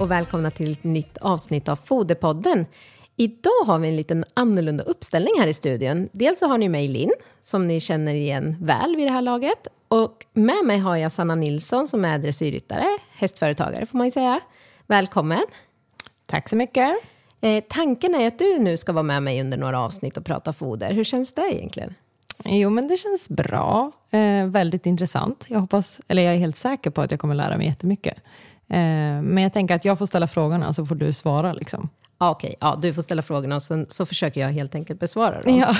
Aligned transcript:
och 0.00 0.10
välkomna 0.10 0.50
till 0.50 0.72
ett 0.72 0.84
nytt 0.84 1.16
avsnitt 1.16 1.68
av 1.68 1.76
Foderpodden. 1.76 2.66
Idag 3.16 3.64
har 3.66 3.78
vi 3.78 3.88
en 3.88 3.96
liten 3.96 4.24
annorlunda 4.34 4.84
uppställning 4.84 5.32
här 5.38 5.46
i 5.46 5.52
studion. 5.52 6.08
Dels 6.12 6.38
så 6.38 6.46
har 6.46 6.58
ni 6.58 6.68
mig 6.68 6.88
Linn, 6.88 7.12
som 7.40 7.66
ni 7.66 7.80
känner 7.80 8.14
igen 8.14 8.56
väl 8.60 8.96
vid 8.96 9.06
det 9.06 9.10
här 9.10 9.22
laget. 9.22 9.66
Och 9.88 10.26
med 10.32 10.64
mig 10.64 10.78
har 10.78 10.96
jag 10.96 11.12
Sanna 11.12 11.34
Nilsson 11.34 11.88
som 11.88 12.04
är 12.04 12.18
dressyrryttare, 12.18 12.86
hästföretagare 13.12 13.86
får 13.86 13.98
man 13.98 14.06
ju 14.06 14.10
säga. 14.10 14.40
Välkommen! 14.86 15.42
Tack 16.26 16.48
så 16.48 16.56
mycket! 16.56 16.94
Eh, 17.40 17.64
tanken 17.68 18.14
är 18.14 18.28
att 18.28 18.38
du 18.38 18.58
nu 18.58 18.76
ska 18.76 18.92
vara 18.92 19.02
med 19.02 19.22
mig 19.22 19.40
under 19.40 19.58
några 19.58 19.80
avsnitt 19.80 20.16
och 20.16 20.24
prata 20.24 20.52
foder. 20.52 20.92
Hur 20.92 21.04
känns 21.04 21.32
det 21.32 21.54
egentligen? 21.54 21.94
Jo, 22.44 22.70
men 22.70 22.88
det 22.88 22.96
känns 22.96 23.28
bra. 23.28 23.92
Eh, 24.10 24.46
väldigt 24.46 24.86
intressant. 24.86 25.46
Jag, 25.48 25.60
hoppas, 25.60 26.00
eller 26.08 26.22
jag 26.22 26.34
är 26.34 26.38
helt 26.38 26.56
säker 26.56 26.90
på 26.90 27.00
att 27.00 27.10
jag 27.10 27.20
kommer 27.20 27.34
lära 27.34 27.56
mig 27.56 27.66
jättemycket. 27.66 28.18
Eh, 28.70 29.22
men 29.22 29.38
jag 29.38 29.52
tänker 29.52 29.74
att 29.74 29.84
jag 29.84 29.98
får 29.98 30.06
ställa 30.06 30.28
frågorna 30.28 30.72
så 30.72 30.86
får 30.86 30.94
du 30.94 31.12
svara. 31.12 31.52
Liksom. 31.52 31.88
Okej, 32.18 32.48
okay, 32.48 32.56
ja, 32.60 32.78
du 32.82 32.94
får 32.94 33.02
ställa 33.02 33.22
frågorna 33.22 33.54
och 33.54 33.62
så, 33.62 33.86
så 33.88 34.06
försöker 34.06 34.40
jag 34.40 34.48
helt 34.48 34.74
enkelt 34.74 35.00
besvara 35.00 35.40
dem. 35.40 35.56
Ja. 35.58 35.76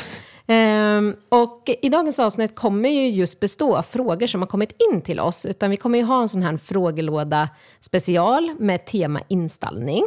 Ehm, 0.55 1.17
och 1.29 1.71
I 1.83 1.89
dagens 1.89 2.19
avsnitt 2.19 2.55
kommer 2.55 2.89
ju 2.89 3.09
just 3.09 3.41
bestå 3.41 3.77
av 3.77 3.83
frågor 3.83 4.27
som 4.27 4.43
har 4.43 4.47
kommit 4.47 4.73
in 4.93 5.01
till 5.03 5.21
oss. 5.21 5.47
Utan 5.47 5.71
vi 5.71 5.77
kommer 5.77 5.99
ju 5.99 6.05
ha 6.05 6.23
en 6.23 6.29
sån 6.29 6.43
här 6.43 6.57
frågelåda 6.57 7.49
special 7.81 8.55
med 8.59 8.87
tema 8.87 9.21
installning. 9.29 10.03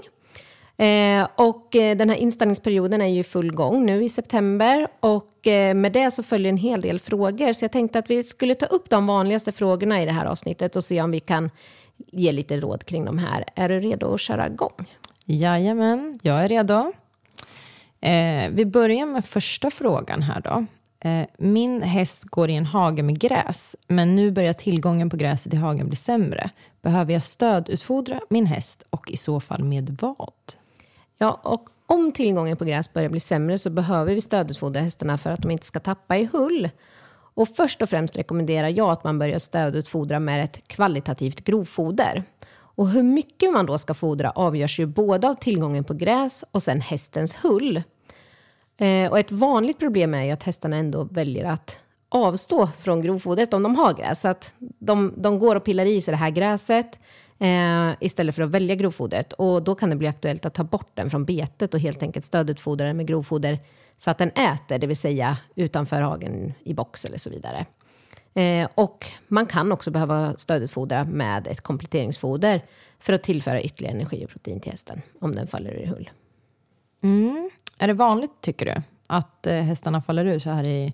Eh, 0.78 1.28
och 1.36 1.76
eh, 1.76 1.98
den 1.98 2.10
här 2.10 2.18
inställningsperioden 2.18 3.02
är 3.02 3.08
ju 3.08 3.20
i 3.20 3.23
full 3.23 3.52
gång 3.52 3.86
nu 3.86 4.04
i 4.04 4.10
september 4.10 4.88
och 5.00 5.48
eh, 5.48 5.76
med 5.76 5.92
det 5.92 6.12
så 6.12 6.23
följer 6.23 6.50
en 6.50 6.58
hel 6.58 6.82
del 6.82 7.00
frågor. 7.00 7.54
Så 7.54 7.66
jag 7.66 7.72
tänkte 7.72 8.00
att 8.00 8.10
vi 8.10 8.23
skulle 8.23 8.56
ta 8.56 8.66
upp 8.66 8.90
de 8.90 9.08
vanligaste 9.08 9.52
frågorna 9.52 10.02
i 10.02 10.06
det 10.06 10.12
här 10.12 10.26
avsnittet 10.26 10.76
och 10.76 10.84
se 10.84 11.02
om 11.02 11.12
vi 11.12 11.20
kan 11.20 11.50
ge 12.08 12.32
lite 12.32 12.60
råd 12.60 12.84
kring 12.84 13.06
de 13.06 13.18
här. 13.18 13.46
Är 13.56 13.70
du 13.70 13.80
redo 13.80 14.14
att 14.14 14.22
köra 14.22 14.48
igång? 14.48 14.88
Jajamän, 15.26 16.20
jag 16.24 16.44
är 16.44 16.50
redo. 16.50 16.92
Eh, 18.02 18.50
vi 18.52 18.66
börjar 18.66 19.06
med 19.06 19.26
första 19.26 19.72
frågan 19.72 20.22
här 20.22 20.42
då. 20.42 20.66
Eh, 21.10 21.26
min 21.38 21.82
häst 21.82 22.24
går 22.24 22.50
i 22.50 22.56
en 22.56 22.66
hage 22.66 23.04
med 23.04 23.20
gräs, 23.20 23.76
men 23.88 24.16
nu 24.16 24.32
börjar 24.32 24.54
tillgången 24.54 25.10
på 25.10 25.18
gräset 25.18 25.54
i 25.54 25.58
hagen 25.58 25.88
bli 25.88 25.96
sämre. 25.96 26.50
Behöver 26.82 27.14
jag 27.14 27.24
stödutfodra 27.24 28.20
min 28.30 28.46
häst 28.46 28.86
och 28.90 29.12
i 29.12 29.18
så 29.18 29.40
fall 29.40 29.64
med 29.64 29.98
vad? 30.02 30.34
Ja, 31.18 31.40
och 31.44 31.70
om 31.86 32.12
tillgången 32.12 32.58
på 32.58 32.66
gräs 32.66 32.94
börjar 32.94 33.10
bli 33.10 33.20
sämre 33.20 33.58
så 33.58 33.70
behöver 33.70 34.16
vi 34.16 34.22
stödutfodra 34.22 34.82
hästarna 34.82 35.18
för 35.18 35.30
att 35.30 35.42
de 35.42 35.52
inte 35.52 35.66
ska 35.66 35.80
tappa 35.80 36.18
i 36.18 36.26
hull. 36.26 36.70
Och 37.34 37.48
först 37.56 37.82
och 37.82 37.90
främst 37.90 38.18
rekommenderar 38.18 38.68
jag 38.68 38.90
att 38.90 39.04
man 39.04 39.20
börjar 39.20 39.40
stödutfodra 39.40 40.20
med 40.20 40.44
ett 40.44 40.68
kvalitativt 40.68 41.44
grovfoder. 41.44 42.23
Och 42.54 42.90
hur 42.90 43.04
mycket 43.04 43.52
man 43.52 43.66
då 43.66 43.78
ska 43.78 43.94
fodra 43.94 44.32
avgörs 44.32 44.80
ju 44.80 44.86
både 44.86 45.30
av 45.30 45.36
tillgången 45.36 45.84
på 45.84 45.94
gräs 45.94 46.44
och 46.52 46.64
sen 46.64 46.82
hästens 46.82 47.36
hull. 47.36 47.84
Eh, 48.78 49.12
och 49.12 49.20
ett 49.20 49.32
vanligt 49.32 49.80
problem 49.80 50.14
är 50.14 50.23
ju 50.23 50.32
att 50.32 50.44
hästarna 50.44 50.76
ändå 50.76 51.04
väljer 51.04 51.46
att 51.46 51.80
avstå 52.10 52.68
från 52.68 53.02
grovfodret 53.02 53.54
om 53.54 53.64
de 53.64 53.76
har 53.76 53.94
gräs. 53.94 54.22
Så 54.22 54.28
att 54.28 54.54
de, 54.80 55.14
de 55.17 55.39
går 55.39 55.55
och 55.55 55.64
pillar 55.64 55.86
i 55.86 56.02
sig 56.02 56.11
det 56.11 56.17
här 56.17 56.30
gräset 56.30 57.00
eh, 57.39 57.92
istället 58.00 58.36
för 58.36 58.42
att 58.42 58.50
välja 58.50 58.76
grovfodret. 58.76 59.34
Och 59.34 59.64
då 59.64 59.76
kan 59.76 59.89
det 59.89 59.95
bli 59.95 60.08
aktuellt 60.08 60.45
att 60.45 60.54
ta 60.54 60.64
bort 60.64 60.92
den 60.94 61.10
från 61.10 61.26
betet 61.26 61.73
och 61.73 61.80
helt 61.80 62.04
enkelt 62.04 62.26
stödutfodra 62.26 62.86
den 62.86 62.98
med 62.98 63.08
grovfoder 63.08 63.60
så 64.02 64.12
att 64.12 64.17
den 64.17 64.30
äter, 64.30 64.80
det 64.80 64.88
vill 64.88 64.98
säga 64.98 65.38
utanför 65.56 66.02
hagen 66.02 66.54
i 66.64 66.73
box 66.73 67.06
eller 67.06 67.17
så 67.17 67.30
vidare. 67.30 67.66
Eh, 68.34 68.70
och 68.76 69.06
man 69.28 69.45
kan 69.45 69.72
också 69.72 69.92
behöva 69.92 70.38
stödutfodra 70.38 71.04
med 71.04 71.48
ett 71.48 71.62
kompletteringsfoder 71.62 72.66
för 73.00 73.14
att 73.14 73.23
tillföra 73.23 73.61
ytterligare 73.61 73.95
energi 73.95 74.26
och 74.26 74.30
protein 74.30 74.60
till 74.60 74.72
hästen 74.72 75.02
om 75.20 75.36
den 75.36 75.48
faller 75.48 75.72
ur 75.72 75.86
hull. 75.86 76.10
Mm. 77.04 77.50
Är 77.80 77.88
det 77.88 77.94
vanligt, 77.94 78.32
tycker 78.42 78.66
du, 78.66 78.82
att 79.08 79.48
eh, 79.48 79.54
hästarna 79.54 80.02
faller 80.02 80.26
ur 80.26 80.40
så 80.40 80.50
här 80.50 80.67
i, 80.67 80.94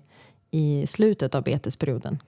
i 0.50 0.86
slutet 0.86 1.34
av 1.34 1.42
betesperioden? 1.42 2.22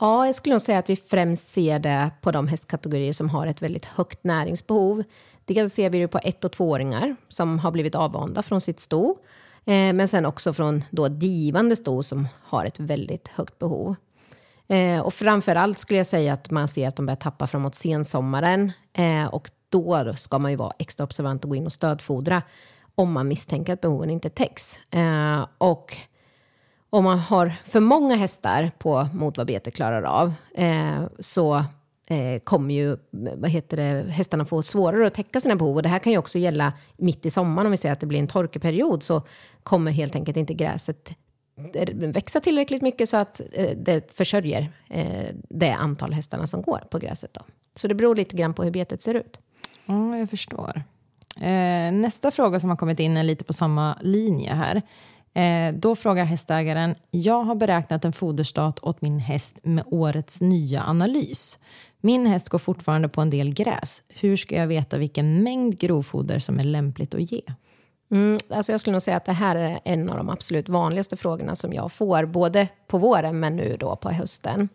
Ja, 0.00 0.26
jag 0.26 0.34
skulle 0.34 0.54
nog 0.54 0.62
säga 0.62 0.78
att 0.78 0.90
vi 0.90 0.96
främst 0.96 1.48
ser 1.48 1.78
det 1.78 2.10
på 2.20 2.30
de 2.30 2.48
hästkategorier 2.48 3.12
som 3.12 3.30
har 3.30 3.46
ett 3.46 3.62
väldigt 3.62 3.84
högt 3.84 4.24
näringsbehov. 4.24 5.04
Dels 5.44 5.74
ser 5.74 5.90
vi 5.90 5.98
det 5.98 6.08
på 6.08 6.18
ett 6.22 6.44
och 6.44 6.52
tvååringar 6.52 7.16
som 7.28 7.58
har 7.58 7.70
blivit 7.70 7.94
avvanda 7.94 8.42
från 8.42 8.60
sitt 8.60 8.80
sto, 8.80 9.18
Eh, 9.68 9.92
men 9.92 10.08
sen 10.08 10.26
också 10.26 10.52
från 10.52 10.84
då 10.90 11.08
divande 11.08 11.76
sto 11.76 12.02
som 12.02 12.28
har 12.42 12.64
ett 12.64 12.80
väldigt 12.80 13.28
högt 13.28 13.58
behov. 13.58 13.94
Eh, 14.68 15.00
och 15.00 15.14
framför 15.14 15.56
allt 15.56 15.78
skulle 15.78 15.96
jag 15.96 16.06
säga 16.06 16.32
att 16.32 16.50
man 16.50 16.68
ser 16.68 16.88
att 16.88 16.96
de 16.96 17.06
börjar 17.06 17.16
tappa 17.16 17.46
framåt 17.46 17.74
sensommaren 17.74 18.72
eh, 18.92 19.26
och 19.26 19.50
då 19.68 20.14
ska 20.16 20.38
man 20.38 20.50
ju 20.50 20.56
vara 20.56 20.72
extra 20.78 21.04
observant 21.04 21.44
och 21.44 21.50
gå 21.50 21.56
in 21.56 21.66
och 21.66 21.72
stödfodra 21.72 22.42
om 22.94 23.12
man 23.12 23.28
misstänker 23.28 23.72
att 23.72 23.80
behoven 23.80 24.10
inte 24.10 24.30
täcks. 24.30 24.80
Eh, 24.90 25.46
och 25.58 25.96
om 26.90 27.04
man 27.04 27.18
har 27.18 27.48
för 27.48 27.80
många 27.80 28.16
hästar 28.16 28.70
på 28.78 29.08
mot 29.12 29.36
vad 29.36 29.46
betet 29.46 29.74
klarar 29.74 30.02
av 30.02 30.32
eh, 30.54 31.02
så 31.20 31.64
eh, 32.10 32.40
kommer 32.44 32.74
ju 32.74 32.96
vad 33.12 33.50
heter 33.50 33.76
det, 33.76 34.10
hästarna 34.10 34.44
få 34.44 34.62
svårare 34.62 35.06
att 35.06 35.14
täcka 35.14 35.40
sina 35.40 35.56
behov. 35.56 35.76
Och 35.76 35.82
det 35.82 35.88
här 35.88 35.98
kan 35.98 36.12
ju 36.12 36.18
också 36.18 36.38
gälla 36.38 36.72
mitt 36.96 37.26
i 37.26 37.30
sommaren 37.30 37.66
om 37.66 37.70
vi 37.70 37.76
säger 37.76 37.92
att 37.92 38.00
det 38.00 38.06
blir 38.06 38.18
en 38.18 38.28
torkeperiod 38.28 39.02
så 39.02 39.22
kommer 39.62 39.92
helt 39.92 40.14
enkelt 40.14 40.36
inte 40.36 40.54
gräset 40.54 41.16
växa 41.94 42.40
tillräckligt 42.40 42.82
mycket 42.82 43.08
så 43.08 43.16
att 43.16 43.40
eh, 43.52 43.76
det 43.76 44.12
försörjer 44.16 44.72
eh, 44.90 45.34
det 45.48 45.72
antal 45.72 46.12
hästarna 46.12 46.46
som 46.46 46.62
går 46.62 46.84
på 46.90 46.98
gräset. 46.98 47.34
Då. 47.34 47.40
Så 47.74 47.88
det 47.88 47.94
beror 47.94 48.16
lite 48.16 48.36
grann 48.36 48.54
på 48.54 48.64
hur 48.64 48.70
betet 48.70 49.02
ser 49.02 49.14
ut. 49.14 49.38
Ja, 49.86 50.16
jag 50.16 50.30
förstår. 50.30 50.82
Eh, 51.40 51.92
nästa 51.92 52.30
fråga 52.30 52.60
som 52.60 52.70
har 52.70 52.76
kommit 52.76 53.00
in 53.00 53.16
är 53.16 53.24
lite 53.24 53.44
på 53.44 53.52
samma 53.52 53.96
linje 54.00 54.54
här. 54.54 54.82
Eh, 55.38 55.74
då 55.74 55.96
frågar 55.96 56.24
hästägaren, 56.24 56.94
jag 57.10 57.42
har 57.42 57.54
beräknat 57.54 58.04
en 58.04 58.12
foderstat 58.12 58.80
åt 58.80 59.02
min 59.02 59.18
häst 59.18 59.56
med 59.62 59.84
årets 59.86 60.40
nya 60.40 60.82
analys. 60.82 61.58
Min 62.00 62.26
häst 62.26 62.48
går 62.48 62.58
fortfarande 62.58 63.08
på 63.08 63.20
en 63.20 63.30
del 63.30 63.54
gräs. 63.54 64.02
Hur 64.08 64.36
ska 64.36 64.56
jag 64.56 64.66
veta 64.66 64.98
vilken 64.98 65.42
mängd 65.42 65.78
grovfoder 65.78 66.38
som 66.38 66.58
är 66.58 66.64
lämpligt 66.64 67.14
att 67.14 67.32
ge? 67.32 67.40
Mm, 68.10 68.38
alltså 68.50 68.72
jag 68.72 68.80
skulle 68.80 68.92
nog 68.92 69.02
säga 69.02 69.16
att 69.16 69.24
det 69.24 69.32
här 69.32 69.56
är 69.56 69.80
en 69.84 70.10
av 70.10 70.16
de 70.16 70.28
absolut 70.28 70.68
vanligaste 70.68 71.16
frågorna 71.16 71.56
som 71.56 71.72
jag 71.72 71.92
får, 71.92 72.24
både 72.24 72.68
på 72.86 72.98
våren 72.98 73.40
men 73.40 73.56
nu 73.56 73.76
då 73.80 73.96
på 73.96 74.10
hösten. 74.10 74.68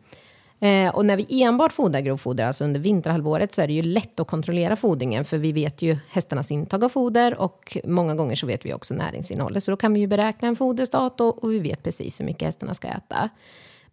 Eh, 0.64 0.96
och 0.96 1.06
när 1.06 1.18
vi 1.18 1.44
enbart 1.44 1.74
fodrar 1.74 2.02
grovfoder, 2.02 2.46
alltså 2.46 2.64
under 2.64 2.80
vinterhalvåret, 2.80 3.54
så 3.54 3.62
är 3.62 3.68
det 3.68 3.74
ju 3.74 3.82
lätt 3.82 4.20
att 4.20 4.28
kontrollera 4.28 4.76
fodringen, 4.76 5.26
för 5.26 5.38
vi 5.38 5.52
vet 5.52 5.82
ju 5.82 5.98
hästarnas 6.10 6.52
intag 6.52 6.84
av 6.84 6.90
foder 6.90 7.40
och 7.40 7.78
många 7.84 8.16
gånger 8.16 8.36
så 8.36 8.48
vet 8.48 8.66
vi 8.66 8.74
också 8.74 8.94
näringsinnehållet. 8.94 9.64
Så 9.64 9.72
då 9.72 9.78
kan 9.78 9.94
vi 9.94 10.00
ju 10.00 10.08
beräkna 10.08 10.48
en 10.48 10.56
foderstat 10.56 11.22
och, 11.22 11.44
och 11.44 11.52
vi 11.52 11.60
vet 11.60 11.84
precis 11.84 12.20
hur 12.20 12.26
mycket 12.26 12.42
hästarna 12.42 12.74
ska 12.74 12.88
äta. 12.88 13.30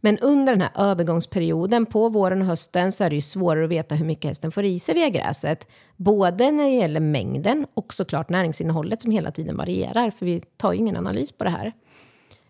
Men 0.01 0.19
under 0.19 0.53
den 0.53 0.61
här 0.61 0.91
övergångsperioden 0.91 1.87
på 1.87 2.09
våren 2.09 2.41
och 2.41 2.47
hösten 2.47 2.93
så 2.93 3.05
är 3.05 3.11
det 3.11 3.15
ju 3.15 3.23
svårare 3.23 3.65
att 3.65 3.71
veta 3.71 3.95
hur 3.95 4.07
mycket 4.07 4.29
hästen 4.29 4.53
får 4.53 4.65
i 4.65 4.79
sig 4.79 4.95
via 4.95 5.09
gräset. 5.09 5.69
Både 5.97 6.51
när 6.51 6.65
det 6.65 6.71
gäller 6.71 7.01
mängden 7.01 7.67
och 7.75 7.95
såklart 7.95 8.29
näringsinnehållet 8.29 9.03
som 9.03 9.13
hela 9.13 9.31
tiden 9.31 9.57
varierar, 9.57 10.11
för 10.11 10.27
vi 10.27 10.43
tar 10.57 10.73
ju 10.73 10.79
ingen 10.79 10.97
analys 10.97 11.33
på 11.33 11.45
det 11.45 11.51
här. 11.51 11.73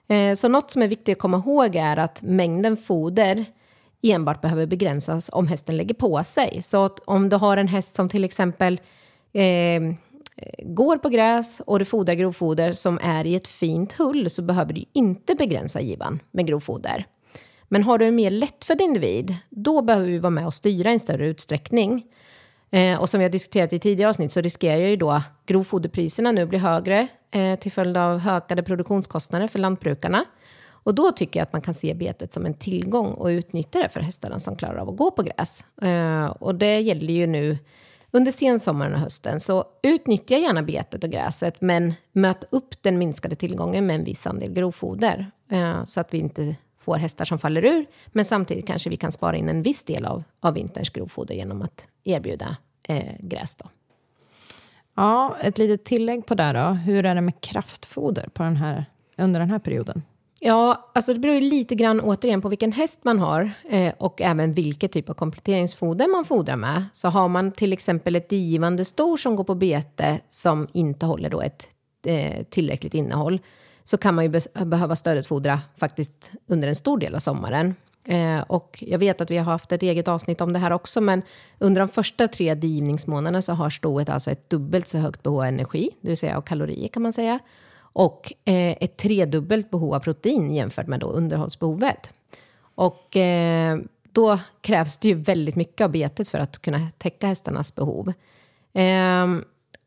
Eh, 0.08 0.34
så 0.34 0.49
något 0.49 0.70
som 0.70 0.82
är 0.82 0.88
viktigt 0.88 1.16
att 1.16 1.23
komma 1.23 1.37
ihåg 1.37 1.76
är 1.76 1.96
att 1.96 2.23
mängden 2.23 2.76
foder 2.76 3.46
enbart 4.02 4.41
behöver 4.41 4.67
begränsas 4.67 5.31
om 5.32 5.47
hästen 5.47 5.76
lägger 5.76 5.94
på 5.94 6.25
sig. 6.25 6.62
Så 6.62 6.85
att 6.85 7.00
om 7.00 7.29
du 7.29 7.37
har 7.37 7.56
en 7.56 7.69
häst 7.69 7.94
som 7.94 8.08
till 8.08 8.25
exempel 8.25 8.81
eh, 9.32 9.82
går 10.58 10.99
på 10.99 11.08
gräs 11.08 11.62
och 11.67 11.79
du 11.79 11.85
fodrar 11.85 12.14
grovfoder 12.14 12.73
som 12.73 12.99
är 13.02 13.26
i 13.26 13.35
ett 13.35 13.49
fint 13.49 13.93
hull 13.93 14.31
så 14.31 14.43
behöver 14.43 14.73
du 14.73 14.85
inte 14.93 15.35
begränsa 15.35 15.81
givan 15.81 16.20
med 16.31 16.47
grovfoder. 16.47 17.06
Men 17.69 17.82
har 17.82 17.99
du 17.99 18.05
en 18.05 18.14
mer 18.14 18.31
lättfödd 18.31 18.81
individ, 18.81 19.35
då 19.49 19.82
behöver 19.82 20.06
vi 20.06 20.19
vara 20.19 20.31
med 20.31 20.47
och 20.47 20.55
styra 20.55 20.91
i 20.91 20.93
en 20.93 21.00
större 21.00 21.26
utsträckning. 21.26 22.05
Eh, 22.70 23.00
och 23.00 23.08
som 23.08 23.19
vi 23.19 23.25
har 23.25 23.31
diskuterat 23.31 23.73
i 23.73 23.79
tidigare 23.79 24.08
avsnitt 24.08 24.32
så 24.32 24.41
riskerar 24.41 24.87
ju 24.87 24.97
då 24.97 25.23
grovfoderpriserna 25.47 26.32
nu 26.32 26.47
bli 26.47 26.58
högre 26.58 27.08
eh, 27.31 27.58
till 27.58 27.73
följd 27.73 27.97
av 27.97 28.29
ökade 28.29 28.62
produktionskostnader 28.62 29.49
för 29.49 29.58
lantbrukarna. 29.58 30.25
Och 30.82 30.94
då 30.94 31.12
tycker 31.12 31.41
jag 31.41 31.44
att 31.44 31.53
man 31.53 31.62
kan 31.62 31.75
se 31.75 31.94
betet 31.94 32.35
som 32.35 32.47
en 32.47 32.55
tillgång 32.55 33.06
och 33.06 33.27
utnyttja 33.27 33.79
det 33.79 33.88
för 33.88 34.00
hästarna 34.00 34.38
som 34.38 34.56
klarar 34.56 34.77
av 34.77 34.88
att 34.88 34.97
gå 34.97 35.11
på 35.11 35.23
gräs. 35.23 35.65
Eh, 35.82 36.27
och 36.27 36.55
det 36.55 36.81
gäller 36.81 37.15
ju 37.15 37.27
nu 37.27 37.59
under 38.11 38.32
sensommaren 38.32 38.94
och 38.94 39.00
hösten. 39.00 39.41
Så 39.41 39.65
utnyttja 39.82 40.37
gärna 40.37 40.62
betet 40.62 41.05
och 41.05 41.11
gräset, 41.11 41.61
men 41.61 41.94
möt 42.12 42.44
upp 42.50 42.82
den 42.82 42.99
minskade 42.99 43.37
tillgången 43.37 43.87
med 43.87 43.97
en 43.97 44.05
viss 44.05 44.27
andel 44.27 44.53
grovfoder. 44.53 45.31
Eh, 45.50 45.85
så 45.85 46.00
att 46.00 46.15
vi 46.15 46.19
inte 46.19 46.56
får 46.81 46.97
hästar 46.97 47.25
som 47.25 47.38
faller 47.38 47.65
ur, 47.65 47.87
men 48.06 48.25
samtidigt 48.25 48.67
kanske 48.67 48.91
vi 48.91 48.97
kan 48.97 49.12
spara 49.12 49.37
in 49.37 49.49
en 49.49 49.62
viss 49.62 49.85
del 49.85 50.05
av, 50.05 50.23
av 50.41 50.55
vinterns 50.55 50.91
grovfoder 50.91 51.35
genom 51.35 51.62
att 51.62 51.88
erbjuda 52.05 52.56
eh, 52.83 53.15
gräs. 53.21 53.56
Då. 53.56 53.69
Ja, 54.94 55.37
ett 55.43 55.59
litet 55.59 55.85
tillägg 55.85 56.26
på 56.26 56.35
det 56.35 56.53
då. 56.53 56.69
Hur 56.69 57.06
är 57.06 57.15
det 57.15 57.21
med 57.21 57.41
kraftfoder 57.41 58.29
på 58.33 58.43
den 58.43 58.56
här, 58.56 58.85
under 59.17 59.41
den 59.41 59.50
här 59.50 59.59
perioden? 59.59 60.03
Ja, 60.42 60.90
alltså 60.94 61.14
det 61.14 61.20
beror 61.20 61.34
ju 61.34 61.40
lite 61.40 61.75
grann 61.75 62.00
återigen 62.00 62.42
på 62.42 62.48
vilken 62.48 62.72
häst 62.72 63.00
man 63.02 63.19
har 63.19 63.50
eh, 63.69 63.94
och 63.98 64.20
även 64.20 64.54
vilket 64.54 64.92
typ 64.92 65.10
av 65.10 65.14
kompletteringsfoder 65.14 66.08
man 66.08 66.25
fodrar 66.25 66.56
med. 66.56 66.84
Så 66.92 67.08
har 67.08 67.28
man 67.28 67.52
till 67.52 67.72
exempel 67.72 68.16
ett 68.16 68.28
digivande 68.28 68.84
stor 68.84 69.16
som 69.16 69.37
går 69.37 69.44
på 69.44 69.54
bete 69.54 70.20
som 70.28 70.69
inte 70.72 71.06
håller 71.06 71.31
då 71.31 71.40
ett 71.40 71.66
eh, 72.06 72.44
tillräckligt 72.50 72.94
innehåll 72.94 73.40
så 73.84 73.96
kan 73.96 74.14
man 74.14 74.25
ju 74.25 74.31
be 74.31 74.40
behöva 74.64 74.96
stödutfodra 74.96 75.60
faktiskt 75.76 76.31
under 76.46 76.69
en 76.69 76.75
stor 76.75 76.98
del 76.98 77.14
av 77.14 77.19
sommaren. 77.19 77.75
Eh, 78.04 78.40
och 78.40 78.84
jag 78.87 78.98
vet 78.98 79.20
att 79.20 79.31
vi 79.31 79.37
har 79.37 79.44
haft 79.44 79.72
ett 79.72 79.82
eget 79.82 80.08
avsnitt 80.08 80.40
om 80.40 80.52
det 80.52 80.58
här 80.58 80.70
också, 80.70 81.00
men 81.00 81.22
under 81.58 81.81
de 81.81 81.88
första 81.88 82.28
tre 82.28 82.54
divningsmånaderna 82.54 83.42
så 83.42 83.52
har 83.52 83.70
stoet 83.70 84.08
alltså 84.08 84.31
ett 84.31 84.50
dubbelt 84.50 84.88
så 84.88 84.98
högt 84.98 85.22
behov 85.22 85.38
av 85.38 85.44
energi, 85.44 85.90
det 86.00 86.08
vill 86.08 86.16
säga 86.16 86.37
av 86.37 86.42
kalorier 86.42 86.88
kan 86.88 87.02
man 87.02 87.12
säga, 87.12 87.38
och 87.92 88.32
eh, 88.44 88.76
ett 88.81 88.96
tredubbelt 88.96 89.70
behov 89.70 89.94
av 89.94 90.00
protein 90.00 90.54
jämfört 90.54 90.87
med 90.87 91.00
då 91.00 91.06
underhållsbehovet. 91.06 92.12
Och 92.75 93.16
eh, 93.16 93.78
då 94.12 94.38
krävs 94.60 94.96
det 94.96 95.08
ju 95.08 95.14
väldigt 95.14 95.56
mycket 95.56 95.84
av 95.84 95.90
betet 95.90 96.28
för 96.28 96.38
att 96.38 96.62
kunna 96.62 96.88
täcka 96.98 97.26
hästarnas 97.26 97.75
behov. 97.75 98.12
Eh, 98.72 99.26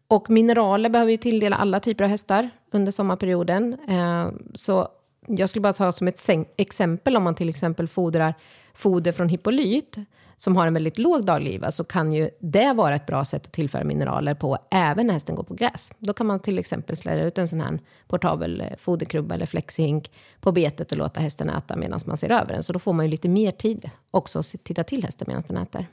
och 0.08 0.30
mineraler 0.30 0.90
behöver 0.90 1.12
ju 1.12 1.18
tilldela 1.18 1.56
alla 1.56 1.80
typer 1.80 2.04
av 2.04 2.10
hästar 2.10 2.50
under 2.72 2.92
sommarperioden. 2.92 3.78
Eh, 3.88 4.28
så 4.56 4.88
jag 5.28 5.50
skulle 5.50 5.62
bara 5.62 5.74
ta 5.74 5.92
som 5.92 6.08
ett 6.08 6.30
exempel 6.58 7.18
om 7.18 7.24
man 7.24 7.36
till 7.36 7.50
exempel 7.50 7.88
fodrar 7.88 8.34
foder 8.74 9.12
från 9.12 9.30
hippolyt 9.30 9.98
som 10.44 10.56
har 10.56 10.68
en 10.68 10.74
väldigt 10.74 10.98
låg 10.98 11.26
dagliva 11.26 11.72
så 11.72 11.84
kan 11.84 12.14
ju 12.14 12.30
det 12.40 12.74
vara 12.74 12.96
ett 12.96 13.06
bra 13.06 13.26
sätt 13.26 13.46
att 13.46 13.52
tillföra 13.52 13.84
mineraler 13.84 14.34
på 14.34 14.58
även 14.72 15.08
när 15.08 15.14
hästen 15.14 15.36
går 15.36 15.44
på 15.44 15.54
gräs. 15.54 15.92
Då 16.00 16.14
kan 16.14 16.28
man 16.28 16.40
till 16.40 16.60
exempel 16.60 16.98
släda 16.98 17.24
ut 17.24 17.38
en 17.38 17.48
sån 17.48 17.62
här 17.62 17.80
portabel 18.08 18.62
eh, 18.62 18.68
foderkrubba 18.78 19.36
eller 19.36 19.46
flexihink 19.46 20.12
på 20.42 20.52
betet 20.52 20.92
och 20.92 20.98
låta 20.98 21.20
hästen 21.20 21.50
äta 21.50 21.76
medan 21.76 22.00
man 22.06 22.18
ser 22.18 22.30
över 22.30 22.54
den. 22.54 22.64
Så 22.64 22.74
då 22.74 22.80
får 22.80 22.94
man 22.94 23.06
ju 23.06 23.12
lite 23.12 23.30
mer 23.30 23.52
tid 23.52 23.90
också 24.12 24.40
att 24.40 24.56
titta 24.64 24.84
till 24.84 25.04
hästen 25.04 25.26
medan 25.28 25.44
den 25.48 25.58
äter. 25.58 25.88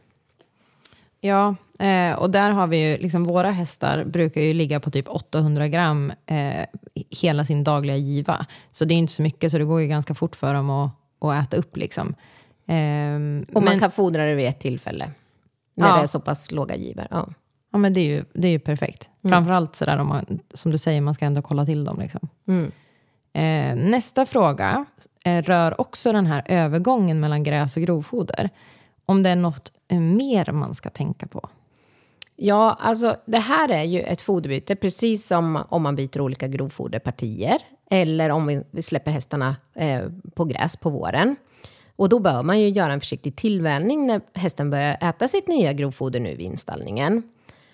Ja, 1.21 1.55
eh, 1.79 2.19
och 2.19 2.31
där 2.31 2.51
har 2.51 2.67
vi 2.67 2.91
ju, 2.91 2.99
liksom 2.99 3.25
våra 3.25 3.51
hästar 3.51 4.05
brukar 4.05 4.41
ju 4.41 4.55
ligga 4.55 4.81
på 4.81 4.91
typ 4.91 5.09
800 5.09 5.69
gram 5.69 6.13
eh, 6.27 6.67
hela 7.23 7.45
sin 7.45 7.65
dagliga 7.65 7.97
giva. 7.97 8.47
Så 8.71 8.85
det 8.85 8.95
är 8.95 8.99
inte 8.99 9.13
så 9.13 9.23
mycket, 9.23 9.51
så 9.51 9.59
det 9.59 9.65
går 9.65 9.81
ju 9.81 9.87
ganska 9.87 10.15
fort 10.15 10.37
för 10.37 10.55
dem 10.55 10.71
att, 10.71 10.91
att 11.21 11.45
äta 11.45 11.57
upp. 11.57 11.77
Liksom. 11.77 12.15
Eh, 12.67 13.15
och 13.55 13.63
man 13.63 13.65
men, 13.65 13.79
kan 13.79 13.91
fodra 13.91 14.25
det 14.25 14.35
vid 14.35 14.49
ett 14.49 14.61
tillfälle, 14.61 15.11
när 15.75 15.89
ja. 15.89 15.97
det 15.97 16.03
är 16.03 16.07
så 16.07 16.21
pass 16.21 16.51
låga 16.51 16.77
givor. 16.77 17.07
Ja. 17.11 17.29
Ja, 17.73 17.79
men 17.79 17.95
det 17.95 18.01
är 18.01 18.17
ju, 18.17 18.25
det 18.33 18.49
är 18.49 18.53
ju 18.53 18.59
perfekt. 18.59 19.11
Mm. 19.25 19.33
Framförallt 19.33 19.77
sådär 19.77 19.99
om 19.99 20.09
man, 20.09 20.41
som 20.55 20.71
du 20.71 20.79
säger, 20.79 21.01
man 21.01 21.15
ska 21.15 21.25
ändå 21.25 21.43
kolla 21.43 21.67
till 21.67 21.85
dem. 21.85 21.99
Liksom. 22.01 22.29
Mm. 22.49 22.73
Eh, 23.33 23.91
nästa 23.91 24.27
fråga 24.27 24.85
eh, 25.25 25.43
rör 25.43 25.81
också 25.81 26.13
den 26.13 26.27
här 26.27 26.43
övergången 26.47 27.21
mellan 27.21 27.43
gräs 27.43 27.77
och 27.77 27.83
grovfoder. 27.83 28.51
Om 29.07 29.23
det 29.23 29.31
är 29.31 29.37
något 29.37 29.73
eh, 29.89 30.01
mer 30.01 30.53
man 30.53 30.75
ska 30.75 30.91
tänka 30.91 31.27
på? 31.27 31.49
Ja, 32.37 32.79
alltså 32.81 33.17
det 33.27 33.39
här 33.39 33.69
är 33.69 33.83
ju 33.83 34.01
ett 34.01 34.21
foderbyte, 34.21 34.77
precis 34.77 35.27
som 35.27 35.65
om 35.69 35.83
man 35.83 35.97
byter 35.97 36.21
olika 36.21 36.49
grovfoderpartier 36.49 37.59
eller 37.91 38.31
om 38.31 38.63
vi 38.71 38.83
släpper 38.83 39.11
hästarna 39.11 39.57
eh, 39.75 40.03
på 40.35 40.45
gräs 40.45 40.77
på 40.77 40.91
våren. 40.91 41.37
Och 42.01 42.09
då 42.09 42.19
bör 42.19 42.43
man 42.43 42.61
ju 42.61 42.69
göra 42.69 42.93
en 42.93 43.01
försiktig 43.01 43.37
tillvänjning 43.37 44.07
när 44.07 44.21
hästen 44.35 44.71
börjar 44.71 44.97
äta 45.01 45.29
sitt 45.29 45.49
nya 45.49 45.73
grovfoder 45.73 46.21
nu 46.21 46.37
vid 46.37 46.47
installningen. 46.47 47.23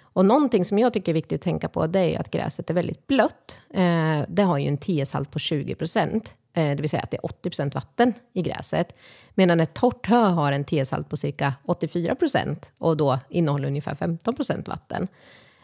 Och 0.02 0.24
någonting 0.24 0.64
som 0.64 0.78
jag 0.78 0.92
tycker 0.92 1.12
är 1.12 1.14
viktigt 1.14 1.40
att 1.40 1.44
tänka 1.44 1.68
på 1.68 1.86
det 1.86 2.14
är 2.14 2.20
att 2.20 2.30
gräset 2.30 2.70
är 2.70 2.74
väldigt 2.74 3.06
blött. 3.06 3.58
Eh, 3.74 4.20
det 4.28 4.42
har 4.42 4.58
ju 4.58 4.68
en 4.68 4.78
TS-halt 4.78 5.30
på 5.30 5.38
20 5.38 5.74
procent, 5.74 6.34
eh, 6.52 6.76
det 6.76 6.80
vill 6.80 6.90
säga 6.90 7.02
att 7.02 7.10
det 7.10 7.16
är 7.16 7.24
80 7.26 7.50
procent 7.50 7.74
vatten 7.74 8.12
i 8.32 8.42
gräset. 8.42 8.96
Medan 9.34 9.60
ett 9.60 9.74
torrt 9.74 10.06
hö 10.06 10.22
har 10.22 10.52
en 10.52 10.64
TS-halt 10.64 11.08
på 11.08 11.16
cirka 11.16 11.54
84 11.64 12.14
procent 12.14 12.72
och 12.78 12.96
då 12.96 13.18
innehåller 13.28 13.68
ungefär 13.68 13.94
15 13.94 14.34
procent 14.34 14.68
vatten. 14.68 15.08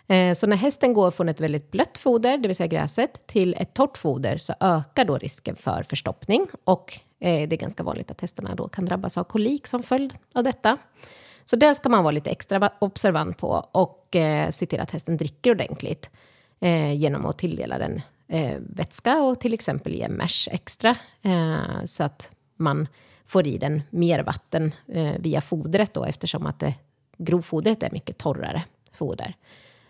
Eh, 0.07 0.35
så 0.35 0.47
när 0.47 0.57
hästen 0.57 0.93
går 0.93 1.11
från 1.11 1.29
ett 1.29 1.41
väldigt 1.41 1.71
blött 1.71 1.99
foder, 1.99 2.39
det 2.39 2.49
vill 2.49 2.57
säga 2.57 2.67
gräset, 2.67 3.27
till 3.27 3.55
ett 3.59 3.75
torrt 3.75 3.99
foder 3.99 4.37
så 4.37 4.55
ökar 4.61 5.05
då 5.05 5.19
risken 5.19 5.57
för 5.57 5.83
förstoppning 5.89 6.47
och 6.65 7.01
Eh, 7.23 7.49
det 7.49 7.55
är 7.55 7.59
ganska 7.59 7.83
vanligt 7.83 8.11
att 8.11 8.21
hästarna 8.21 8.55
då 8.55 8.69
kan 8.69 8.85
drabbas 8.85 9.19
av 9.19 9.25
kolik 9.25 9.67
som 9.67 9.83
följd 9.83 10.15
av 10.35 10.45
detta. 10.45 10.79
Så 11.45 11.57
det 11.57 11.75
ska 11.75 11.89
man 11.89 12.05
vara 12.05 12.13
lite 12.13 12.31
extra 12.31 12.71
observant 12.79 13.39
på 13.39 13.69
och 13.73 14.17
eh, 14.17 14.51
se 14.51 14.67
till 14.67 14.81
att 14.81 14.91
hästen 14.91 15.17
dricker 15.17 15.51
ordentligt 15.51 16.11
eh, 16.61 16.93
genom 16.93 17.27
att 17.27 17.39
tilldela 17.39 17.79
den 17.79 18.01
eh, 18.29 18.59
vätska 18.59 19.23
och 19.23 19.41
till 19.41 19.55
exempel 19.55 19.95
ge 19.95 20.09
mesh 20.09 20.49
extra 20.51 20.97
eh, 21.23 21.85
så 21.85 22.05
att 22.05 22.33
man 22.57 22.89
får 23.27 23.47
i 23.47 23.59
den 23.59 23.83
mer 23.91 24.23
vatten 24.23 24.75
eh, 24.89 25.13
via 25.19 25.41
fodret 25.41 25.95
då 25.95 26.05
eftersom 26.05 26.47
att 26.47 26.59
det, 26.59 26.75
grovfodret 27.19 27.83
är 27.83 27.91
mycket 27.91 28.19
torrare 28.19 28.65
foder. 28.93 29.35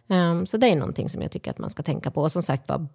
Ehm, 0.09 0.47
så 0.47 0.57
det 0.57 0.67
är 0.67 0.77
någonting 0.77 1.09
som 1.09 1.23
jag 1.23 1.31
tycker 1.31 1.51
att 1.51 1.59
man 1.59 1.71
ska 1.71 1.83
tänka 1.83 2.11
på. 2.11 2.23
Och 2.23 2.33
som 2.33 2.43
sagt 2.43 2.69
var, 2.69 2.87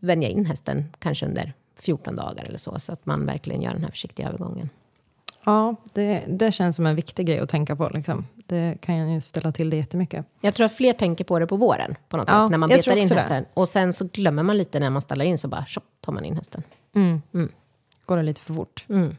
vänja 0.00 0.28
in 0.28 0.46
hästen 0.46 0.84
kanske 0.98 1.26
under 1.26 1.52
14 1.78 2.16
dagar 2.16 2.44
eller 2.44 2.58
så, 2.58 2.78
så 2.78 2.92
att 2.92 3.06
man 3.06 3.26
verkligen 3.26 3.62
gör 3.62 3.72
den 3.72 3.82
här 3.82 3.90
försiktiga 3.90 4.28
övergången. 4.28 4.68
Ja, 5.46 5.74
det, 5.92 6.24
det 6.28 6.52
känns 6.52 6.76
som 6.76 6.86
en 6.86 6.96
viktig 6.96 7.26
grej 7.26 7.38
att 7.38 7.48
tänka 7.48 7.76
på. 7.76 7.90
Liksom. 7.94 8.26
Det 8.46 8.78
kan 8.80 9.12
ju 9.12 9.20
ställa 9.20 9.52
till 9.52 9.70
det 9.70 9.76
jättemycket. 9.76 10.26
Jag 10.40 10.54
tror 10.54 10.66
att 10.66 10.72
fler 10.72 10.92
tänker 10.92 11.24
på 11.24 11.38
det 11.38 11.46
på 11.46 11.56
våren, 11.56 11.94
på 12.08 12.16
något 12.16 12.28
ja, 12.28 12.44
sätt, 12.44 12.50
när 12.50 12.58
man 12.58 12.68
betar 12.68 12.96
in 12.96 13.10
hästen. 13.10 13.42
Det. 13.42 13.48
Och 13.54 13.68
sen 13.68 13.92
så 13.92 14.08
glömmer 14.12 14.42
man 14.42 14.58
lite 14.58 14.80
när 14.80 14.90
man 14.90 15.02
stallar 15.02 15.24
in, 15.24 15.38
så 15.38 15.48
bara 15.48 15.64
tjopp, 15.64 15.84
tar 16.00 16.12
man 16.12 16.24
in 16.24 16.36
hästen. 16.36 16.62
Mm. 16.94 17.22
Mm. 17.34 17.52
Går 18.04 18.16
det 18.16 18.22
lite 18.22 18.40
för 18.40 18.54
fort. 18.54 18.84
Mm. 18.88 19.16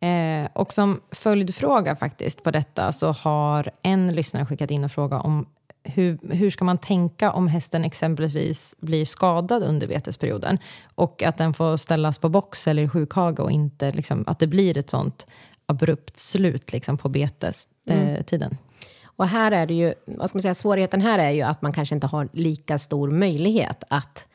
Eh, 0.00 0.50
och 0.52 0.72
som 0.72 1.00
följdfråga 1.10 1.96
faktiskt 1.96 2.42
på 2.42 2.50
detta 2.50 2.92
så 2.92 3.12
har 3.12 3.70
en 3.82 4.14
lyssnare 4.14 4.46
skickat 4.46 4.70
in 4.70 4.84
och 4.84 4.92
frågat 4.92 5.24
om 5.24 5.46
hur, 5.94 6.34
hur 6.34 6.50
ska 6.50 6.64
man 6.64 6.78
tänka 6.78 7.32
om 7.32 7.48
hästen 7.48 7.84
exempelvis 7.84 8.74
blir 8.80 9.04
skadad 9.04 9.62
under 9.62 9.88
betesperioden 9.88 10.58
och 10.94 11.22
att 11.22 11.36
den 11.36 11.54
får 11.54 11.76
ställas 11.76 12.18
på 12.18 12.28
box 12.28 12.68
eller 12.68 12.82
i 12.82 12.88
sjukhage 12.88 13.40
och 13.40 13.50
inte 13.50 13.92
liksom, 13.92 14.24
att 14.26 14.38
det 14.38 14.46
blir 14.46 14.78
ett 14.78 14.90
sånt 14.90 15.26
abrupt 15.66 16.18
slut 16.18 16.72
liksom, 16.72 16.98
på 16.98 17.08
betestiden. 17.08 18.50
Mm. 18.50 18.56
Och 19.04 19.28
här 19.28 19.52
är 19.52 19.66
det 19.66 19.74
ju, 19.74 19.94
vad 20.06 20.28
ska 20.28 20.36
man 20.36 20.42
säga, 20.42 20.54
svårigheten 20.54 21.00
här 21.00 21.18
är 21.18 21.30
ju 21.30 21.42
att 21.42 21.62
man 21.62 21.72
kanske 21.72 21.94
inte 21.94 22.06
har 22.06 22.28
lika 22.32 22.78
stor 22.78 23.10
möjlighet 23.10 23.84
att 23.88 24.26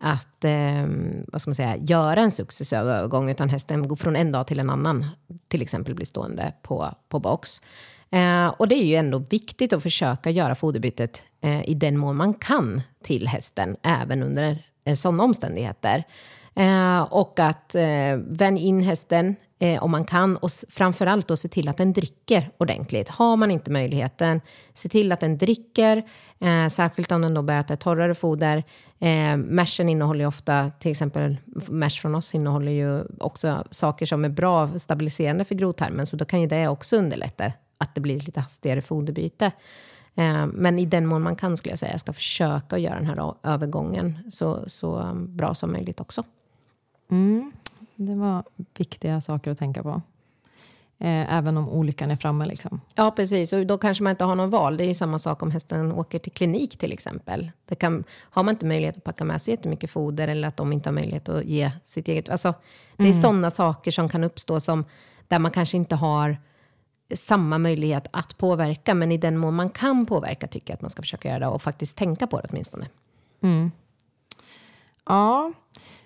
att 0.00 0.44
eh, 0.44 0.86
vad 1.26 1.40
ska 1.40 1.48
man 1.48 1.54
säga, 1.54 1.76
göra 1.76 2.20
en 2.20 2.30
successiv 2.30 2.78
övergång, 2.78 3.30
utan 3.30 3.48
hästen 3.48 3.88
går 3.88 3.96
från 3.96 4.16
en 4.16 4.32
dag 4.32 4.46
till 4.46 4.58
en 4.58 4.70
annan, 4.70 5.06
till 5.48 5.62
exempel 5.62 5.94
blir 5.94 6.06
stående 6.06 6.52
på, 6.62 6.94
på 7.08 7.18
box. 7.20 7.60
Eh, 8.10 8.48
och 8.48 8.68
det 8.68 8.74
är 8.74 8.84
ju 8.84 8.94
ändå 8.94 9.18
viktigt 9.18 9.72
att 9.72 9.82
försöka 9.82 10.30
göra 10.30 10.54
foderbytet 10.54 11.22
eh, 11.40 11.68
i 11.68 11.74
den 11.74 11.98
mån 11.98 12.16
man 12.16 12.34
kan 12.34 12.82
till 13.04 13.28
hästen, 13.28 13.76
även 13.82 14.22
under 14.22 14.64
eh, 14.84 14.94
sådana 14.94 15.24
omständigheter. 15.24 16.04
Eh, 16.56 17.00
och 17.00 17.40
att 17.40 17.74
eh, 17.74 18.16
vänja 18.16 18.62
in 18.62 18.80
hästen 18.80 19.36
eh, 19.58 19.82
om 19.82 19.90
man 19.90 20.04
kan 20.04 20.36
och 20.36 20.50
framförallt 20.68 21.28
då 21.28 21.36
se 21.36 21.48
till 21.48 21.68
att 21.68 21.76
den 21.76 21.92
dricker 21.92 22.50
ordentligt. 22.58 23.08
Har 23.08 23.36
man 23.36 23.50
inte 23.50 23.70
möjligheten, 23.70 24.40
se 24.74 24.88
till 24.88 25.12
att 25.12 25.20
den 25.20 25.38
dricker, 25.38 25.96
eh, 26.40 26.68
särskilt 26.68 27.12
om 27.12 27.20
den 27.20 27.34
då 27.34 27.42
börjar 27.42 27.60
äta 27.60 27.76
torrare 27.76 28.14
foder. 28.14 28.64
Eh, 28.98 29.36
Mersen 29.36 29.88
innehåller 29.88 30.20
ju 30.20 30.26
ofta, 30.26 30.70
till 30.70 30.90
exempel 30.90 31.36
mers 31.70 32.00
från 32.00 32.14
oss 32.14 32.34
innehåller 32.34 32.72
ju 32.72 33.02
också 33.20 33.64
saker 33.70 34.06
som 34.06 34.24
är 34.24 34.28
bra 34.28 34.78
stabiliserande 34.78 35.44
för 35.44 35.54
grovtarmen, 35.54 36.06
så 36.06 36.16
då 36.16 36.24
kan 36.24 36.40
ju 36.40 36.46
det 36.46 36.68
också 36.68 36.96
underlätta 36.96 37.52
att 37.78 37.94
det 37.94 38.00
blir 38.00 38.20
lite 38.20 38.40
hastigare 38.40 38.82
foderbyte. 38.82 39.52
Eh, 40.14 40.46
men 40.46 40.78
i 40.78 40.86
den 40.86 41.06
mån 41.06 41.22
man 41.22 41.36
kan 41.36 41.56
skulle 41.56 41.72
jag 41.72 41.78
säga, 41.78 41.92
jag 41.92 42.00
ska 42.00 42.12
försöka 42.12 42.78
göra 42.78 42.94
den 42.94 43.06
här 43.06 43.34
övergången 43.42 44.18
så, 44.30 44.68
så 44.68 45.12
bra 45.14 45.54
som 45.54 45.72
möjligt 45.72 46.00
också. 46.00 46.24
Mm. 47.10 47.52
Det 47.94 48.14
var 48.14 48.44
viktiga 48.76 49.20
saker 49.20 49.50
att 49.50 49.58
tänka 49.58 49.82
på. 49.82 50.02
Eh, 51.00 51.34
även 51.34 51.56
om 51.56 51.68
olyckan 51.68 52.10
är 52.10 52.16
framme. 52.16 52.44
Liksom. 52.44 52.80
Ja, 52.94 53.10
precis. 53.10 53.52
Och 53.52 53.66
då 53.66 53.78
kanske 53.78 54.04
man 54.04 54.10
inte 54.10 54.24
har 54.24 54.34
någon 54.34 54.50
val. 54.50 54.76
Det 54.76 54.84
är 54.84 54.88
ju 54.88 54.94
samma 54.94 55.18
sak 55.18 55.42
om 55.42 55.50
hästen 55.50 55.92
åker 55.92 56.18
till 56.18 56.32
klinik 56.32 56.78
till 56.78 56.92
exempel. 56.92 57.50
Det 57.66 57.74
kan, 57.74 58.04
har 58.20 58.42
man 58.42 58.54
inte 58.54 58.66
möjlighet 58.66 58.96
att 58.96 59.04
packa 59.04 59.24
med 59.24 59.42
sig 59.42 59.54
jättemycket 59.54 59.90
foder 59.90 60.28
eller 60.28 60.48
att 60.48 60.56
de 60.56 60.72
inte 60.72 60.88
har 60.88 60.94
möjlighet 60.94 61.28
att 61.28 61.44
ge 61.44 61.70
sitt 61.84 62.08
eget... 62.08 62.28
Alltså, 62.28 62.54
det 62.96 63.02
är 63.02 63.10
mm. 63.10 63.22
sådana 63.22 63.50
saker 63.50 63.90
som 63.90 64.08
kan 64.08 64.24
uppstå 64.24 64.60
som, 64.60 64.84
där 65.28 65.38
man 65.38 65.50
kanske 65.50 65.76
inte 65.76 65.96
har 65.96 66.36
samma 67.14 67.58
möjlighet 67.58 68.08
att 68.10 68.38
påverka. 68.38 68.94
Men 68.94 69.12
i 69.12 69.16
den 69.16 69.36
mån 69.36 69.54
man 69.54 69.70
kan 69.70 70.06
påverka 70.06 70.46
tycker 70.46 70.72
jag 70.72 70.74
att 70.74 70.82
man 70.82 70.90
ska 70.90 71.02
försöka 71.02 71.28
göra 71.28 71.38
det 71.38 71.46
och 71.46 71.62
faktiskt 71.62 71.96
tänka 71.96 72.26
på 72.26 72.40
det 72.40 72.48
åtminstone. 72.50 72.88
Mm. 73.42 73.70
Ja, 75.04 75.52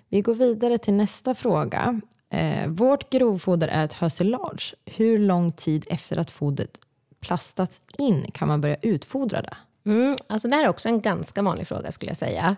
vi 0.09 0.21
går 0.21 0.35
vidare 0.35 0.77
till 0.77 0.93
nästa 0.93 1.35
fråga. 1.35 2.01
Eh, 2.29 2.67
vårt 2.67 3.09
grovfoder 3.09 3.67
är 3.67 3.85
ett 3.85 3.93
hösilage. 3.93 4.75
Hur 4.85 5.19
lång 5.19 5.51
tid 5.51 5.87
efter 5.89 6.17
att 6.17 6.31
fodret 6.31 6.79
plastats 7.19 7.81
in 7.97 8.31
kan 8.31 8.47
man 8.47 8.61
börja 8.61 8.75
utfodra 8.81 9.41
det? 9.41 9.57
Mm, 9.85 10.17
alltså 10.27 10.47
det 10.47 10.55
här 10.55 10.63
är 10.63 10.69
också 10.69 10.89
en 10.89 11.01
ganska 11.01 11.41
vanlig 11.41 11.67
fråga 11.67 11.91
skulle 11.91 12.09
jag 12.09 12.17
säga. 12.17 12.55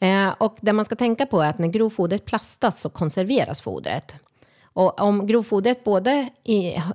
Eh, 0.00 0.34
och 0.38 0.56
det 0.60 0.72
man 0.72 0.84
ska 0.84 0.96
tänka 0.96 1.26
på 1.26 1.40
är 1.40 1.48
att 1.48 1.58
när 1.58 1.68
grovfodret 1.68 2.24
plastas 2.24 2.80
så 2.80 2.90
konserveras 2.90 3.60
fodret. 3.60 4.16
Och 4.72 5.00
om 5.00 5.26
grovfodret 5.26 5.84
både 5.84 6.28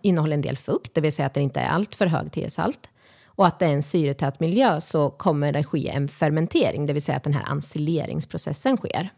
innehåller 0.01 0.34
en 0.34 0.41
del 0.41 0.58
fukt, 0.58 0.94
det 0.94 1.01
vill 1.01 1.13
säga 1.13 1.25
att 1.25 1.34
det 1.34 1.41
inte 1.41 1.60
är 1.60 1.70
allt 1.70 1.96
för 1.96 2.05
hög 2.05 2.32
T-salt, 2.32 2.89
och 3.25 3.48
att 3.48 3.60
det 3.60 3.65
är 3.65 3.74
en 3.74 3.84
syretät 3.84 4.39
miljö 4.39 4.82
så 4.82 5.10
kommer 5.10 5.53
det 5.53 5.63
ske 5.63 5.89
en 5.89 6.08
fermentering, 6.08 6.86
det 6.86 6.94
vill 6.94 7.01
säga 7.01 7.17
att 7.17 7.24
den 7.24 7.34
här 7.34 7.51
ensileringsprocessen 7.51 8.77
sker. 8.77 9.10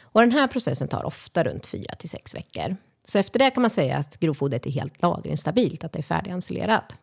Och 0.00 0.20
den 0.20 0.32
här 0.32 0.46
processen 0.46 0.88
tar 0.88 1.04
ofta 1.04 1.44
runt 1.44 1.66
4 1.66 1.94
till 1.98 2.08
6 2.10 2.34
veckor. 2.34 2.76
Så 3.04 3.18
efter 3.18 3.38
det 3.38 3.50
kan 3.50 3.60
man 3.60 3.70
säga 3.70 3.96
att 3.96 4.20
grovfodret 4.20 4.66
är 4.66 4.70
helt 4.70 5.02
lagringsstabilt, 5.02 5.84
att 5.84 5.92
det 5.92 5.98
är 5.98 6.02
färdigensilerat. 6.02 6.96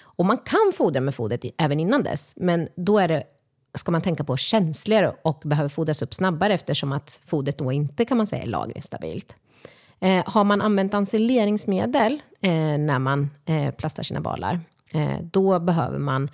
Och 0.00 0.26
man 0.26 0.38
kan 0.38 0.72
fodra 0.74 1.00
med 1.00 1.14
fodret 1.14 1.44
även 1.58 1.80
innan 1.80 2.02
dess, 2.02 2.34
men 2.36 2.68
då 2.76 2.98
är 2.98 3.08
det, 3.08 3.24
ska 3.74 3.92
man 3.92 4.02
tänka 4.02 4.24
på, 4.24 4.36
känsligare 4.36 5.14
och 5.24 5.42
behöver 5.44 5.68
fodras 5.68 6.02
upp 6.02 6.14
snabbare 6.14 6.54
eftersom 6.54 6.92
att 6.92 7.20
fodret 7.26 7.58
då 7.58 7.72
inte 7.72 8.04
kan 8.04 8.16
man 8.16 8.26
säga 8.26 8.42
är 8.42 8.46
lagringsstabilt. 8.46 9.36
Eh, 10.00 10.22
har 10.26 10.44
man 10.44 10.60
använt 10.60 10.94
ensileringsmedel 10.94 12.22
eh, 12.40 12.78
när 12.78 12.98
man 12.98 13.30
eh, 13.44 13.70
plastar 13.74 14.02
sina 14.02 14.20
balar, 14.20 14.60
eh, 14.94 15.20
då 15.22 15.58
behöver 15.58 15.98
man 15.98 16.30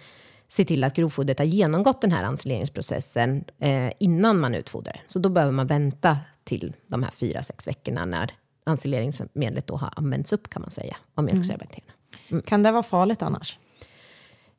se 0.48 0.64
till 0.64 0.84
att 0.84 0.96
grovfodret 0.96 1.38
har 1.38 1.46
genomgått 1.46 2.00
den 2.00 2.12
här 2.12 2.24
ensileringsprocessen 2.24 3.44
eh, 3.58 3.92
innan 4.00 4.40
man 4.40 4.54
utfodrar. 4.54 5.02
Så 5.06 5.18
då 5.18 5.28
behöver 5.28 5.52
man 5.52 5.66
vänta 5.66 6.18
till 6.44 6.74
de 6.86 7.02
här 7.02 7.10
fyra, 7.10 7.42
sex 7.42 7.66
veckorna 7.66 8.04
när 8.04 8.30
ensileringsmedlet 8.66 9.66
då 9.66 9.76
har 9.76 9.92
använts 9.96 10.32
upp 10.32 10.50
kan 10.50 10.62
man 10.62 10.70
säga, 10.70 10.96
av 11.14 11.24
mjölksyrabakterierna. 11.24 11.92
Mm. 12.28 12.42
Kan 12.42 12.62
det 12.62 12.72
vara 12.72 12.82
farligt 12.82 13.22
annars? 13.22 13.58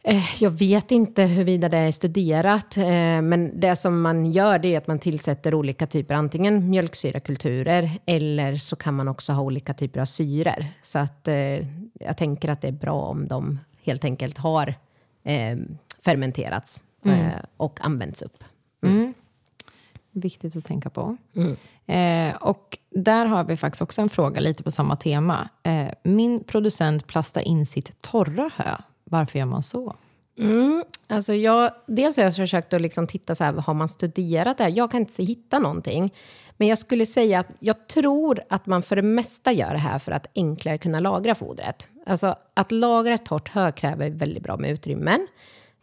Eh, 0.08 0.44
jag 0.44 0.50
vet 0.50 0.92
inte 0.92 1.24
huruvida 1.24 1.70
det 1.70 1.78
är 1.78 1.92
studerat, 1.92 2.78
eh, 2.78 3.22
men 3.22 3.60
det 3.60 3.76
som 3.76 4.02
man 4.02 4.32
gör 4.32 4.60
det 4.60 4.74
är 4.74 4.78
att 4.78 4.88
man 4.88 5.00
tillsätter 5.00 5.54
olika 5.54 5.88
typer, 5.88 6.16
antingen 6.16 6.70
mjölksyrakulturer 6.70 8.00
eller 8.06 8.56
så 8.56 8.76
kan 8.76 8.94
man 8.94 9.08
också 9.08 9.34
ha 9.34 9.42
olika 9.42 9.74
typer 9.74 10.00
av 10.00 10.06
syror. 10.06 10.66
Så 10.82 11.00
att 11.00 11.28
eh, 11.28 11.68
jag 11.94 12.18
tänker 12.18 12.50
att 12.50 12.62
det 12.62 12.68
är 12.68 12.72
bra 12.72 13.02
om 13.02 13.28
de 13.28 13.60
helt 13.84 14.04
enkelt 14.04 14.38
har 14.38 14.74
fermenterats 16.06 16.84
mm. 17.06 17.32
och 17.58 17.80
använts 17.82 18.22
upp. 18.22 18.44
Mm. 18.84 18.98
mm. 18.98 19.14
Viktigt 20.12 20.56
att 20.56 20.66
tänka 20.66 20.90
på. 20.90 21.18
Mm. 21.36 22.36
och 22.42 22.78
där 22.90 23.26
har 23.26 23.44
vi 23.44 23.58
faktiskt 23.58 23.82
också 23.82 24.02
en 24.02 24.10
fråga 24.10 24.40
lite 24.40 24.64
på 24.64 24.72
samma 24.72 24.96
tema. 24.96 25.50
min 26.04 26.44
producent 26.44 27.08
plastar 27.08 27.42
in 27.42 27.66
sitt 27.66 28.02
torra 28.02 28.50
hö 28.56 28.76
varför 29.10 29.40
gör 29.40 29.46
man 29.46 29.64
så? 29.64 29.96
Mm, 30.40 30.84
alltså 31.08 31.34
jag, 31.34 31.72
dels 31.88 32.18
har 32.18 32.24
jag 32.24 32.36
försökt 32.36 32.74
att 32.74 32.82
liksom 32.82 33.08
titta 33.08 33.36
så 33.36 33.44
här, 33.44 33.54
har 33.54 33.74
man 33.74 33.90
studerat 33.90 34.58
det 34.58 34.64
här? 34.64 34.72
Jag 34.76 34.92
kan 34.92 35.00
inte 35.00 35.24
hitta 35.24 35.60
någonting. 35.60 36.14
Men 36.58 36.68
jag 36.68 36.80
skulle 36.80 37.06
säga 37.06 37.40
att 37.40 37.48
jag 37.60 37.88
tror 37.88 38.40
att 38.50 38.66
man 38.66 38.84
för 38.84 38.96
det 38.96 39.02
mesta 39.02 39.52
gör 39.52 39.74
det 39.74 39.80
här 39.80 40.00
för 40.00 40.12
att 40.12 40.28
enklare 40.36 40.78
kunna 40.78 41.00
lagra 41.00 41.36
fodret. 41.36 41.90
Alltså 42.06 42.36
att 42.54 42.72
lagra 42.72 43.14
ett 43.14 43.26
torrt 43.26 43.50
hö 43.50 43.72
kräver 43.72 44.10
väldigt 44.10 44.44
bra 44.44 44.58
med 44.58 44.72
utrymmen 44.72 45.28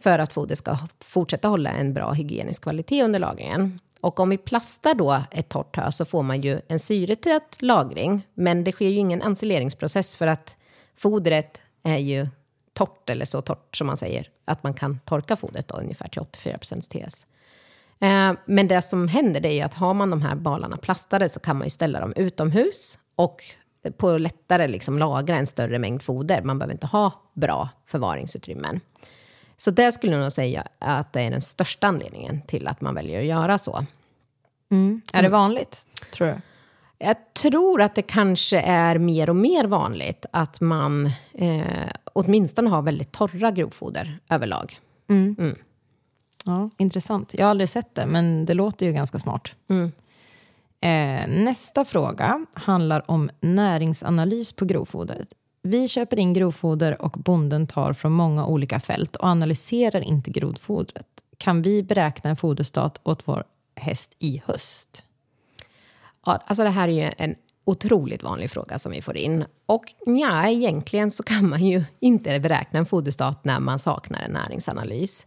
för 0.02 0.18
att 0.18 0.32
fodret 0.32 0.58
ska 0.58 0.78
fortsätta 1.00 1.48
hålla 1.48 1.70
en 1.70 1.94
bra 1.94 2.12
hygienisk 2.12 2.62
kvalitet 2.62 3.02
under 3.02 3.18
lagringen. 3.18 3.80
Och 4.00 4.20
om 4.20 4.30
vi 4.30 4.38
plastar 4.38 4.94
då 4.94 5.22
ett 5.30 5.48
torrt 5.48 5.76
hö 5.76 5.92
så 5.92 6.04
får 6.04 6.22
man 6.22 6.40
ju 6.40 6.60
en 6.68 6.78
syretät 6.78 7.62
lagring, 7.62 8.26
men 8.34 8.64
det 8.64 8.72
sker 8.72 8.88
ju 8.88 8.98
ingen 8.98 9.22
ensileringsprocess 9.22 10.16
för 10.16 10.26
att 10.26 10.56
fodret 10.96 11.60
är 11.82 11.98
ju 11.98 12.28
torrt, 12.74 13.10
eller 13.10 13.24
så 13.24 13.40
torrt 13.40 13.76
som 13.76 13.86
man 13.86 13.96
säger, 13.96 14.28
att 14.44 14.62
man 14.62 14.74
kan 14.74 14.98
torka 14.98 15.36
fodret 15.36 15.68
då, 15.68 15.76
ungefär 15.76 16.08
till 16.08 16.20
84 16.20 16.58
TS. 16.58 17.26
Eh, 18.00 18.32
men 18.44 18.68
det 18.68 18.82
som 18.82 19.08
händer 19.08 19.40
det 19.40 19.60
är 19.60 19.64
att 19.64 19.74
har 19.74 19.94
man 19.94 20.10
de 20.10 20.22
här 20.22 20.34
balarna 20.34 20.76
plastade 20.76 21.28
så 21.28 21.40
kan 21.40 21.56
man 21.56 21.66
ju 21.66 21.70
ställa 21.70 22.00
dem 22.00 22.12
utomhus 22.16 22.98
och 23.16 23.42
på 23.96 24.18
lättare 24.18 24.68
liksom 24.68 24.98
lagra 24.98 25.36
en 25.36 25.46
större 25.46 25.78
mängd 25.78 26.02
foder. 26.02 26.42
Man 26.42 26.58
behöver 26.58 26.72
inte 26.72 26.86
ha 26.86 27.12
bra 27.34 27.68
förvaringsutrymmen. 27.86 28.80
Så 29.56 29.70
det 29.70 29.92
skulle 29.92 30.12
jag 30.12 30.22
nog 30.22 30.32
säga 30.32 30.66
att 30.78 31.12
det 31.12 31.20
är 31.20 31.30
den 31.30 31.40
största 31.40 31.86
anledningen 31.86 32.42
till 32.42 32.68
att 32.68 32.80
man 32.80 32.94
väljer 32.94 33.20
att 33.20 33.26
göra 33.26 33.58
så. 33.58 33.86
Mm. 34.70 35.02
Är 35.12 35.22
det 35.22 35.28
vanligt, 35.28 35.86
tror 36.12 36.26
du? 36.26 36.34
Jag 36.98 37.16
tror 37.34 37.82
att 37.82 37.94
det 37.94 38.02
kanske 38.02 38.60
är 38.60 38.98
mer 38.98 39.30
och 39.30 39.36
mer 39.36 39.64
vanligt 39.64 40.26
att 40.30 40.60
man 40.60 41.10
eh, 41.32 41.90
åtminstone 42.12 42.70
har 42.70 42.82
väldigt 42.82 43.12
torra 43.12 43.50
grovfoder 43.50 44.18
överlag. 44.28 44.80
Mm. 45.08 45.36
Mm. 45.38 45.58
Ja, 46.44 46.70
intressant. 46.78 47.34
Jag 47.34 47.44
har 47.44 47.50
aldrig 47.50 47.68
sett 47.68 47.94
det, 47.94 48.06
men 48.06 48.46
det 48.46 48.54
låter 48.54 48.86
ju 48.86 48.92
ganska 48.92 49.18
smart. 49.18 49.54
Mm. 49.68 49.92
Eh, 50.80 51.44
nästa 51.44 51.84
fråga 51.84 52.46
handlar 52.54 53.10
om 53.10 53.30
näringsanalys 53.40 54.52
på 54.52 54.64
grovfoder. 54.64 55.26
Vi 55.62 55.88
köper 55.88 56.18
in 56.18 56.32
grovfoder 56.32 57.02
och 57.02 57.12
bonden 57.12 57.66
tar 57.66 57.92
från 57.92 58.12
många 58.12 58.46
olika 58.46 58.80
fält 58.80 59.16
och 59.16 59.28
analyserar 59.28 60.00
inte 60.00 60.30
grovfodret. 60.30 61.06
Kan 61.38 61.62
vi 61.62 61.82
beräkna 61.82 62.30
en 62.30 62.36
foderstat 62.36 63.00
åt 63.04 63.28
vår 63.28 63.44
häst 63.76 64.16
i 64.18 64.42
höst? 64.46 65.04
Ja, 66.26 66.42
alltså 66.46 66.64
det 66.64 66.70
här 66.70 66.88
är 66.88 66.92
ju 66.92 67.10
en 67.18 67.34
otroligt 67.64 68.22
vanlig 68.22 68.50
fråga 68.50 68.78
som 68.78 68.92
vi 68.92 69.02
får 69.02 69.16
in. 69.16 69.44
Och 69.66 69.84
ja, 70.06 70.48
egentligen 70.48 71.10
så 71.10 71.22
kan 71.22 71.48
man 71.48 71.64
ju 71.66 71.84
inte 72.00 72.40
beräkna 72.40 72.78
en 72.78 72.86
foderstat 72.86 73.44
när 73.44 73.60
man 73.60 73.78
saknar 73.78 74.22
en 74.22 74.32
näringsanalys. 74.32 75.26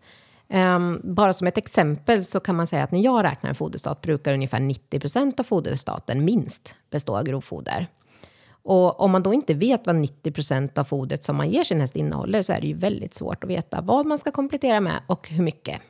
Um, 0.50 1.01
bara 1.04 1.34
som 1.34 1.48
ett 1.48 1.58
exempel 1.58 2.25
så 2.25 2.39
kan 2.39 2.56
man 2.56 2.68
säga 2.68 2.84
att 2.84 2.92
när 2.92 3.00
jag 3.00 3.24
räknar 3.24 3.50
en 3.50 3.56
foderstat 3.56 4.01
brukar 4.01 4.34
ungefär 4.34 4.60
90 4.60 5.00
procent 5.00 5.39
av 5.39 5.44
foderstaten 5.44 6.25
minst 6.25 6.75
bestå 6.89 7.18
av 7.18 7.24
grovfoder. 7.24 7.88
Och 8.50 9.00
om 9.00 9.12
man 9.12 9.24
då 9.24 9.34
inte 9.34 9.54
vet 9.54 9.86
vad 9.86 9.96
90 9.96 10.32
procent 10.32 10.77
av 10.77 10.84
fodret 10.84 11.24
som 11.24 11.36
man 11.36 11.50
ger 11.50 11.63
sin 11.63 11.82
häst 11.82 11.96
innehåller 11.96 12.42
så 12.42 12.54
är 12.54 12.62
det 12.62 12.68
ju 12.68 12.74
väldigt 12.74 13.13
svårt 13.13 13.44
att 13.44 13.50
veta 13.50 13.82
vad 13.82 14.06
man 14.06 14.18
ska 14.18 14.32
komplettera 14.32 14.80
med 14.80 15.01
och 15.08 15.30
hur 15.30 15.44
mycket. 15.44 15.82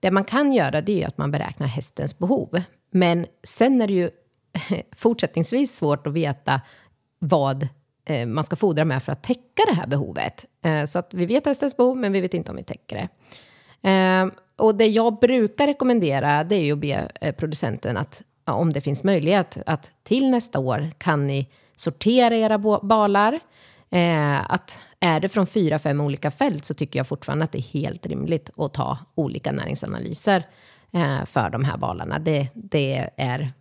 Det 0.00 0.10
man 0.10 0.24
kan 0.24 0.52
göra 0.52 0.80
det 0.80 1.02
är 1.02 1.08
att 1.08 1.18
man 1.18 1.30
beräknar 1.30 1.66
hästens 1.66 2.18
behov. 2.18 2.62
Men 2.90 3.26
sen 3.44 3.82
är 3.82 3.86
det 3.86 3.92
ju 3.92 4.10
fortsättningsvis 4.96 5.76
svårt 5.76 6.06
att 6.06 6.12
veta 6.12 6.60
vad 7.18 7.68
eh, 8.04 8.26
man 8.26 8.44
ska 8.44 8.56
fodra 8.56 8.84
med 8.84 9.02
för 9.02 9.12
att 9.12 9.22
täcka 9.22 9.62
det 9.66 9.74
här 9.74 9.86
behovet. 9.86 10.46
Eh, 10.64 10.84
så 10.84 10.98
att 10.98 11.14
vi 11.14 11.26
vet 11.26 11.46
hästens 11.46 11.76
behov, 11.76 11.96
men 11.96 12.12
vi 12.12 12.20
vet 12.20 12.34
inte 12.34 12.50
om 12.50 12.56
vi 12.56 12.62
täcker 12.62 12.96
det. 12.96 13.08
Eh, 13.90 14.26
och 14.56 14.74
det 14.74 14.86
jag 14.86 15.18
brukar 15.18 15.66
rekommendera 15.66 16.44
det 16.44 16.54
är 16.54 16.64
ju 16.64 16.72
att 16.72 16.78
be 16.78 17.32
producenten 17.36 17.96
att 17.96 18.22
om 18.44 18.72
det 18.72 18.80
finns 18.80 19.04
möjlighet 19.04 19.56
att 19.66 19.90
till 20.02 20.30
nästa 20.30 20.58
år 20.58 20.90
kan 20.98 21.26
ni 21.26 21.48
sortera 21.76 22.36
era 22.36 22.58
balar. 22.82 23.40
att 24.48 24.78
är 25.00 25.20
det 25.20 25.28
från 25.28 25.46
fyra, 25.46 25.78
fem 25.78 26.00
olika 26.00 26.30
fält 26.30 26.64
så 26.64 26.74
tycker 26.74 26.98
jag 26.98 27.06
fortfarande 27.06 27.44
att 27.44 27.52
det 27.52 27.58
är 27.58 27.80
helt 27.80 28.06
rimligt 28.06 28.50
att 28.56 28.74
ta 28.74 28.98
olika 29.14 29.52
näringsanalyser 29.52 30.46
för 31.26 31.50
de 31.50 31.64
här 31.64 31.76
balarna. 31.76 32.18
Det, 32.18 32.48
det 32.54 33.10
är 33.16 33.52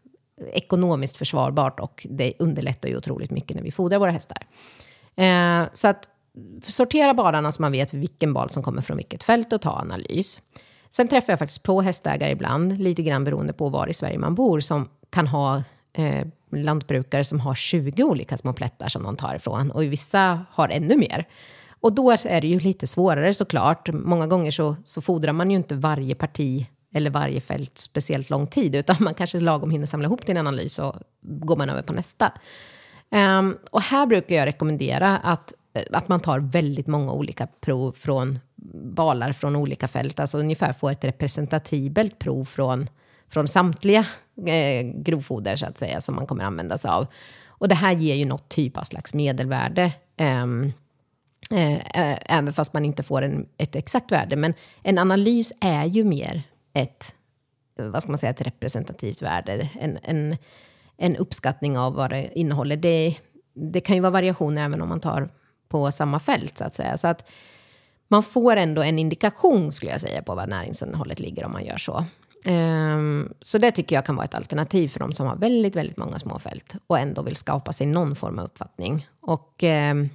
ekonomiskt 0.53 1.17
försvarbart 1.17 1.79
och 1.79 2.08
det 2.10 2.34
underlättar 2.39 2.89
ju 2.89 2.98
otroligt 2.98 3.31
mycket 3.31 3.55
när 3.55 3.63
vi 3.63 3.72
fodrar 3.72 4.00
våra 4.00 4.12
hästar. 4.12 4.48
Eh, 5.15 5.63
så 5.74 5.88
att 5.88 6.10
sortera 6.63 7.13
balarna 7.13 7.51
så 7.51 7.62
man 7.62 7.72
vet 7.72 7.93
vilken 7.93 8.34
bal 8.34 8.50
som 8.50 8.63
kommer 8.63 8.81
från 8.81 8.98
vilket 8.98 9.24
fält 9.24 9.53
och 9.53 9.62
ta 9.62 9.72
analys. 9.72 10.41
Sen 10.91 11.08
träffar 11.08 11.34
jag 11.34 11.39
faktiskt 11.39 11.63
på 11.63 11.81
hästägare 11.81 12.31
ibland, 12.31 12.77
lite 12.77 13.03
grann 13.03 13.24
beroende 13.24 13.53
på 13.53 13.69
var 13.69 13.88
i 13.88 13.93
Sverige 13.93 14.17
man 14.17 14.36
bor, 14.36 14.60
som 14.60 14.89
kan 15.10 15.27
ha 15.27 15.63
eh, 15.93 16.27
lantbrukare 16.51 17.24
som 17.24 17.39
har 17.39 17.55
20 17.55 18.03
olika 18.03 18.38
små 18.38 18.53
plättar 18.53 18.88
som 18.88 19.03
de 19.03 19.15
tar 19.15 19.36
ifrån 19.36 19.72
och 19.72 19.84
vissa 19.84 20.46
har 20.51 20.69
ännu 20.69 20.98
mer. 20.98 21.27
Och 21.81 21.93
då 21.93 22.12
är 22.12 22.41
det 22.41 22.48
ju 22.48 22.60
lite 22.60 22.88
svårare 22.88 23.34
såklart. 23.34 23.89
Många 23.93 24.27
gånger 24.27 24.51
så, 24.51 24.75
så 24.86 25.01
fodrar 25.01 25.34
man 25.34 25.51
ju 25.51 25.58
inte 25.58 25.75
varje 25.75 26.15
parti 26.15 26.67
eller 26.93 27.10
varje 27.10 27.41
fält 27.41 27.77
speciellt 27.77 28.29
lång 28.29 28.48
tid, 28.48 28.75
utan 28.75 28.96
man 29.00 29.13
kanske 29.13 29.39
lagom 29.39 29.72
hinner 29.72 29.86
samla 29.86 30.05
ihop 30.05 30.25
till 30.25 30.38
en 30.38 30.48
analys 30.48 30.79
och 30.79 30.96
går 31.22 31.55
man 31.55 31.69
över 31.69 31.81
på 31.81 31.93
nästa. 31.93 32.34
Um, 33.12 33.58
och 33.72 33.81
här 33.81 34.05
brukar 34.05 34.36
jag 34.36 34.46
rekommendera 34.46 35.17
att, 35.17 35.53
eh, 35.74 35.84
att 35.91 36.08
man 36.08 36.19
tar 36.19 36.39
väldigt 36.39 36.88
många 36.88 37.12
olika 37.12 37.48
prov 37.48 37.91
från 37.91 38.39
balar 38.96 39.31
från 39.31 39.55
olika 39.55 39.88
fält, 39.88 40.19
alltså 40.19 40.38
ungefär 40.38 40.74
få 40.74 40.89
ett 40.89 41.03
representativt 41.03 42.19
prov 42.19 42.46
från, 42.46 42.88
från 43.29 43.48
samtliga 43.48 44.05
eh, 44.46 44.84
grovfoder 44.96 45.55
så 45.55 45.65
att 45.65 45.77
säga, 45.77 46.01
som 46.01 46.15
man 46.15 46.27
kommer 46.27 46.43
använda 46.43 46.77
sig 46.77 46.91
av. 46.91 47.08
Och 47.48 47.67
det 47.67 47.75
här 47.75 47.91
ger 47.91 48.15
ju 48.15 48.25
något 48.25 48.50
typ 48.50 48.77
av 48.77 48.84
slags 48.84 49.13
medelvärde. 49.13 49.93
Um, 50.17 50.74
även 52.25 52.53
fast 52.53 52.74
man 52.74 52.86
inte 52.86 53.03
får 53.03 53.22
en, 53.22 53.46
ett 53.58 53.75
exakt 53.75 54.12
värde. 54.12 54.36
Men 54.36 54.53
en 54.84 54.98
analys 54.98 55.53
är 55.62 55.86
ju 55.86 56.03
mer 56.03 56.43
ett, 56.81 57.15
vad 57.75 58.03
ska 58.03 58.12
man 58.12 58.17
säga, 58.17 58.29
ett 58.29 58.41
representativt 58.41 59.21
värde, 59.21 59.69
en, 59.79 60.00
en, 60.03 60.38
en 60.98 61.15
uppskattning 61.15 61.77
av 61.77 61.93
vad 61.93 62.09
det 62.09 62.39
innehåller. 62.39 62.77
Det, 62.77 63.17
det 63.53 63.81
kan 63.81 63.95
ju 63.95 64.01
vara 64.01 64.12
variationer 64.12 64.65
även 64.65 64.81
om 64.81 64.89
man 64.89 65.00
tar 65.00 65.29
på 65.69 65.91
samma 65.91 66.19
fält, 66.19 66.57
så 66.57 66.63
att 66.63 66.74
säga. 66.74 66.98
Så 66.98 67.07
att 67.07 67.29
man 68.07 68.24
får 68.24 68.55
ändå 68.55 68.83
en 68.83 69.00
indikation, 69.00 69.71
skulle 69.71 69.91
jag 69.91 70.01
säga, 70.01 70.21
på 70.21 70.36
vad 70.36 70.50
näringsinnehållet 70.50 71.19
ligger 71.19 71.45
om 71.45 71.51
man 71.51 71.65
gör 71.65 71.77
så. 71.77 72.05
Um, 72.45 73.33
så 73.41 73.57
det 73.57 73.71
tycker 73.71 73.95
jag 73.95 74.05
kan 74.05 74.15
vara 74.15 74.25
ett 74.25 74.36
alternativ 74.36 74.88
för 74.88 75.00
de 75.00 75.12
som 75.12 75.27
har 75.27 75.36
väldigt, 75.36 75.75
väldigt 75.75 75.98
många 75.98 76.19
småfält 76.19 76.75
och 76.88 77.00
ändå 77.00 77.21
vill 77.21 77.36
skapa 77.36 77.74
sig 77.74 77.88
någon 77.88 78.15
form 78.15 78.39
av 78.39 78.45
uppfattning. 78.45 79.07
Och 79.21 79.63
um, 79.63 80.09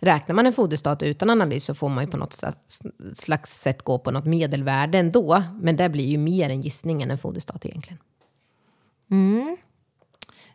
räknar 0.00 0.34
man 0.34 0.46
en 0.46 0.52
foderstat 0.52 1.02
utan 1.02 1.30
analys 1.30 1.64
så 1.64 1.74
får 1.74 1.88
man 1.88 2.04
ju 2.04 2.10
på 2.10 2.16
något 2.16 2.40
slags 3.14 3.60
sätt 3.60 3.82
gå 3.82 3.98
på 3.98 4.10
något 4.10 4.24
medelvärde 4.24 4.98
ändå. 4.98 5.42
Men 5.60 5.76
det 5.76 5.88
blir 5.88 6.06
ju 6.06 6.18
mer 6.18 6.50
en 6.50 6.60
gissning 6.60 7.02
än 7.02 7.10
en 7.10 7.18
foderstat 7.18 7.66
egentligen. 7.66 7.98
Mm. 9.10 9.56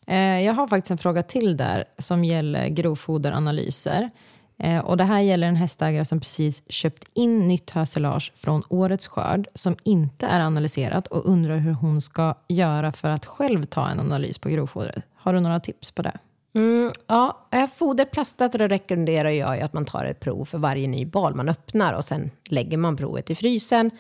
Eh, 0.08 0.46
jag 0.46 0.54
har 0.54 0.68
faktiskt 0.68 0.92
en 0.92 0.98
fråga 0.98 1.24
till 1.24 1.58
där 1.58 1.86
som 1.98 2.24
gäller 2.24 2.68
grovfoderanalyser. 2.68 4.10
Eh, 4.58 4.80
och 4.80 4.98
det 4.98 5.04
här 5.04 5.20
gäller 5.20 5.48
en 5.48 5.56
hästägare 5.56 6.06
som 6.06 6.20
precis 6.20 6.64
köpt 6.72 7.04
in 7.14 7.48
nytt 7.48 7.70
hösilage 7.70 8.32
från 8.36 8.64
årets 8.70 9.08
skörd 9.08 9.48
som 9.56 9.76
inte 9.84 10.26
är 10.28 10.40
analyserat 10.40 11.08
och 11.08 11.26
undrar 11.26 11.58
hur 11.58 11.74
hon 11.74 12.02
ska 12.02 12.36
göra 12.48 12.92
för 12.92 13.12
att 13.12 13.26
själv 13.26 13.64
ta 13.64 13.90
en 13.90 14.00
analys 14.00 14.38
på 14.38 14.50
grovfodret. 14.50 15.04
Har 15.16 15.34
du 15.34 15.40
några 15.40 15.60
tips 15.60 15.92
på 15.92 16.02
det? 16.02 16.18
Mm, 16.56 16.92
ja, 17.08 17.48
eh, 17.52 17.68
foderplastat 17.68 18.52
då 18.52 18.68
rekommenderar 18.68 19.30
jag 19.30 19.62
att 19.62 19.74
man 19.74 19.86
tar 19.86 20.06
ett 20.06 20.20
prov 20.20 20.46
för 20.46 20.58
varje 20.58 20.88
ny 20.88 21.06
bal 21.06 21.36
man 21.36 21.50
öppnar 21.50 21.94
och 21.94 22.06
sen 22.06 22.32
lägger 22.50 22.78
man 22.78 22.98
provet 22.98 23.30
i 23.30 23.36
frysen. 23.36 23.92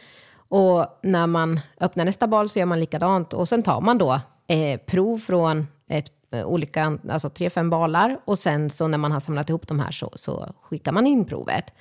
Och 0.49 0.99
när 1.03 1.27
man 1.27 1.59
öppnar 1.79 2.05
nästa 2.05 2.27
bal 2.27 2.49
så 2.49 2.59
gör 2.59 2.65
man 2.65 2.79
likadant 2.79 3.33
och 3.33 3.47
sen 3.47 3.63
tar 3.63 3.81
man 3.81 3.97
då 3.97 4.19
eh, 4.47 4.79
prov 4.79 5.17
från 5.17 5.67
ett 5.89 6.11
eh, 6.31 6.45
olika, 6.45 6.97
alltså 7.09 7.29
tre, 7.29 7.49
fem 7.49 7.69
balar. 7.69 8.19
Och 8.25 8.39
sen 8.39 8.69
så 8.69 8.87
när 8.87 8.97
man 8.97 9.11
har 9.11 9.19
samlat 9.19 9.49
ihop 9.49 9.67
de 9.67 9.79
här 9.79 9.91
så, 9.91 10.11
så 10.15 10.53
skickar 10.61 10.91
man 10.91 11.07
in 11.07 11.25
provet. 11.25 11.73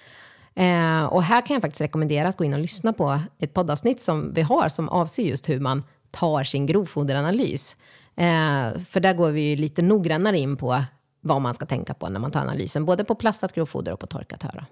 Eh, 0.54 1.04
och 1.04 1.23
här 1.23 1.47
kan 1.47 1.54
jag 1.54 1.62
faktiskt 1.62 1.81
rekommendera 1.81 2.28
att 2.28 2.37
gå 2.37 2.45
in 2.45 2.54
och 2.54 2.61
lyssna 2.61 2.93
på 2.93 3.21
ett 3.38 3.54
poddavsnitt 3.54 4.02
som 4.02 4.33
vi 4.35 4.43
har 4.43 4.69
som 4.69 4.88
avser 4.88 5.23
just 5.23 5.49
hur 5.49 5.61
man 5.61 5.83
tar 6.11 6.45
sin 6.45 6.66
grovfoderanalys. 6.66 7.76
Eh, 8.16 8.80
för 8.88 9.00
där 9.00 9.14
går 9.14 9.30
vi 9.30 9.40
ju 9.40 9.56
lite 9.56 9.83
noggrannare 9.83 10.38
in 10.38 10.56
på 10.56 10.85
vad 11.21 11.42
man 11.42 11.54
ska 11.54 11.66
tänka 11.66 11.94
på 11.94 12.09
när 12.09 12.21
man 12.21 12.30
tar 12.30 12.40
analysen, 12.40 12.85
både 12.85 13.04
på 13.04 13.14
plastat 13.14 13.52
grovfoder 13.52 13.92
och 13.92 14.00
på 14.00 14.06
torkat 14.06 14.42
höra. 14.42 14.66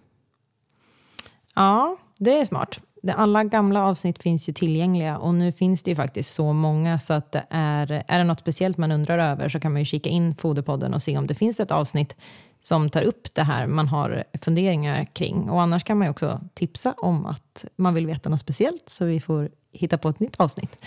Ja, 1.55 1.97
det 2.19 2.39
är 2.39 2.45
smart 2.45 2.81
alla 3.11 3.45
gamla 3.45 3.87
avsnitt 3.87 4.23
finns 4.23 4.49
ju 4.49 4.53
tillgängliga 4.53 5.19
och 5.19 5.35
nu 5.35 5.53
finns 5.53 5.83
det 5.83 5.91
ju 5.91 5.95
faktiskt 5.95 6.35
så 6.35 6.53
många 6.53 6.99
så 6.99 7.13
att 7.13 7.33
det 7.33 7.45
är, 7.51 8.03
är 8.09 8.19
det 8.19 8.25
något 8.25 8.41
speciellt 8.41 8.79
man 8.79 8.93
undrar 8.93 9.19
över 9.19 9.49
så 9.49 9.61
kan 9.61 9.73
man 9.73 9.81
ju 9.81 9.85
kika 9.85 10.11
in 10.11 10.35
Foderpodden 10.35 10.95
och 10.95 11.03
se 11.03 11.19
om 11.19 11.27
det 11.27 11.35
finns 11.35 11.61
ett 11.61 11.71
avsnitt 11.71 12.17
som 12.61 12.91
tar 12.91 13.03
upp 13.03 13.35
det 13.35 13.43
här 13.43 13.67
man 13.67 13.89
har 13.89 14.25
funderingar 14.43 15.05
kring. 15.05 15.51
Och 15.51 15.63
annars 15.63 15.85
kan 15.85 15.99
man 15.99 16.07
ju 16.07 16.11
också 16.11 16.41
tipsa 16.55 16.95
om 16.97 17.27
att 17.27 17.65
man 17.77 17.95
vill 17.95 18.07
veta 18.07 18.29
något 18.29 18.41
speciellt 18.41 18.89
så 18.89 19.05
vi 19.05 19.21
får 19.21 19.51
hitta 19.73 19.99
på 19.99 20.09
ett 20.09 20.21
nytt 20.21 20.41
avsnitt. 20.41 20.85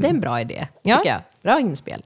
Det 0.00 0.06
är 0.06 0.10
en 0.10 0.20
bra 0.20 0.40
idé, 0.40 0.66
ja. 0.82 0.96
tycker 0.96 1.10
jag. 1.10 1.20
Bra 1.42 1.60
inspel. 1.60 2.02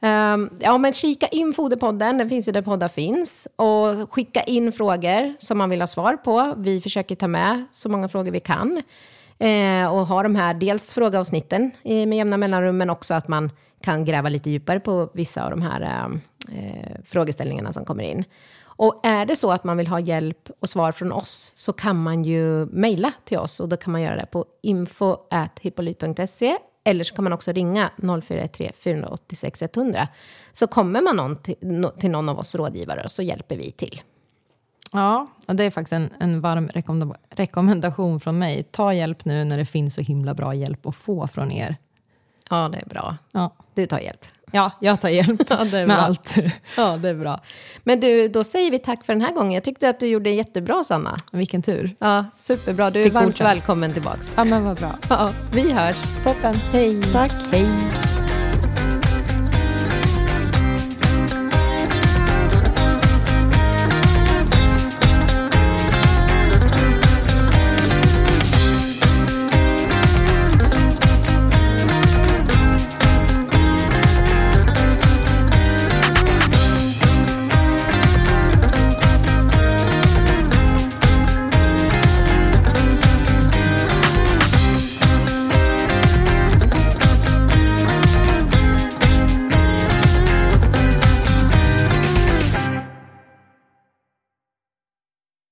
Um, 0.00 0.50
ja, 0.60 0.78
men 0.78 0.92
kika 0.92 1.26
in 1.26 1.52
Foderpodden, 1.52 2.18
den 2.18 2.28
finns 2.28 2.48
ju 2.48 2.52
där 2.52 2.62
poddar 2.62 2.88
finns. 2.88 3.48
Och 3.56 4.12
skicka 4.12 4.42
in 4.42 4.72
frågor 4.72 5.34
som 5.38 5.58
man 5.58 5.70
vill 5.70 5.80
ha 5.80 5.86
svar 5.86 6.16
på. 6.16 6.54
Vi 6.56 6.80
försöker 6.80 7.14
ta 7.14 7.28
med 7.28 7.64
så 7.72 7.88
många 7.88 8.08
frågor 8.08 8.30
vi 8.32 8.40
kan. 8.40 8.82
Uh, 9.44 9.86
och 9.86 10.06
ha 10.06 10.22
de 10.22 10.34
här, 10.36 10.54
dels 10.54 10.92
frågeavsnitten 10.92 11.70
med 11.84 12.14
jämna 12.14 12.36
mellanrum, 12.36 12.76
men 12.76 12.90
också 12.90 13.14
att 13.14 13.28
man 13.28 13.50
kan 13.82 14.04
gräva 14.04 14.28
lite 14.28 14.50
djupare 14.50 14.80
på 14.80 15.10
vissa 15.14 15.44
av 15.44 15.50
de 15.50 15.62
här 15.62 15.82
uh, 15.82 16.16
frågeställningarna 17.04 17.72
som 17.72 17.84
kommer 17.84 18.04
in. 18.04 18.24
Och 18.76 19.00
är 19.06 19.26
det 19.26 19.36
så 19.36 19.52
att 19.52 19.64
man 19.64 19.76
vill 19.76 19.86
ha 19.86 20.00
hjälp 20.00 20.50
och 20.60 20.68
svar 20.68 20.92
från 20.92 21.12
oss 21.12 21.52
så 21.56 21.72
kan 21.72 22.02
man 22.02 22.24
ju 22.24 22.66
mejla 22.66 23.12
till 23.24 23.38
oss 23.38 23.60
och 23.60 23.68
då 23.68 23.76
kan 23.76 23.92
man 23.92 24.02
göra 24.02 24.16
det 24.16 24.26
på 24.26 24.44
info.hippolyt.se 24.62 26.56
eller 26.84 27.04
så 27.04 27.14
kan 27.14 27.24
man 27.24 27.32
också 27.32 27.52
ringa 27.52 27.90
0413 28.22 28.66
486 28.76 29.62
100. 29.62 30.08
Så 30.52 30.66
kommer 30.66 31.02
man 31.02 31.16
någon 31.16 31.36
till, 31.36 31.56
till 31.98 32.10
någon 32.10 32.28
av 32.28 32.38
oss 32.38 32.54
rådgivare 32.54 33.08
så 33.08 33.22
hjälper 33.22 33.56
vi 33.56 33.72
till. 33.72 34.00
Ja, 34.92 35.26
det 35.46 35.64
är 35.64 35.70
faktiskt 35.70 35.92
en, 35.92 36.10
en 36.20 36.40
varm 36.40 36.70
rekommendation 37.30 38.20
från 38.20 38.38
mig. 38.38 38.62
Ta 38.70 38.92
hjälp 38.92 39.24
nu 39.24 39.44
när 39.44 39.58
det 39.58 39.66
finns 39.66 39.94
så 39.94 40.00
himla 40.00 40.34
bra 40.34 40.54
hjälp 40.54 40.86
att 40.86 40.96
få 40.96 41.26
från 41.28 41.50
er. 41.50 41.76
Ja, 42.50 42.68
det 42.68 42.78
är 42.78 42.86
bra. 42.86 43.16
Ja. 43.32 43.56
Du 43.74 43.86
tar 43.86 43.98
hjälp. 43.98 44.24
Ja, 44.54 44.70
jag 44.80 45.00
tar 45.00 45.08
hjälp 45.08 45.40
ja, 45.48 45.64
med 45.64 45.86
bra. 45.88 45.96
allt. 45.96 46.34
Ja, 46.76 46.96
det 46.96 47.08
är 47.08 47.14
bra. 47.14 47.40
Men 47.84 48.00
du, 48.00 48.28
då 48.28 48.44
säger 48.44 48.70
vi 48.70 48.78
tack 48.78 49.04
för 49.04 49.12
den 49.12 49.22
här 49.22 49.32
gången. 49.32 49.52
Jag 49.52 49.64
tyckte 49.64 49.88
att 49.88 50.00
du 50.00 50.06
gjorde 50.06 50.30
jättebra, 50.30 50.84
Sanna. 50.84 51.16
Vilken 51.32 51.62
tur. 51.62 51.96
Ja, 51.98 52.24
superbra. 52.36 52.90
Du 52.90 53.00
är 53.00 53.04
Fick 53.04 53.12
varmt 53.12 53.40
välkommen 53.40 53.92
tillbaka. 53.92 54.18
Ja, 54.36 54.44
men 54.44 54.64
vad 54.64 54.76
bra. 54.76 54.90
Ja, 55.08 55.30
vi 55.52 55.72
hörs. 55.72 55.96
Toppen. 56.24 56.54
Hej. 56.54 57.02
Tack. 57.12 57.32
Hej. 57.50 57.66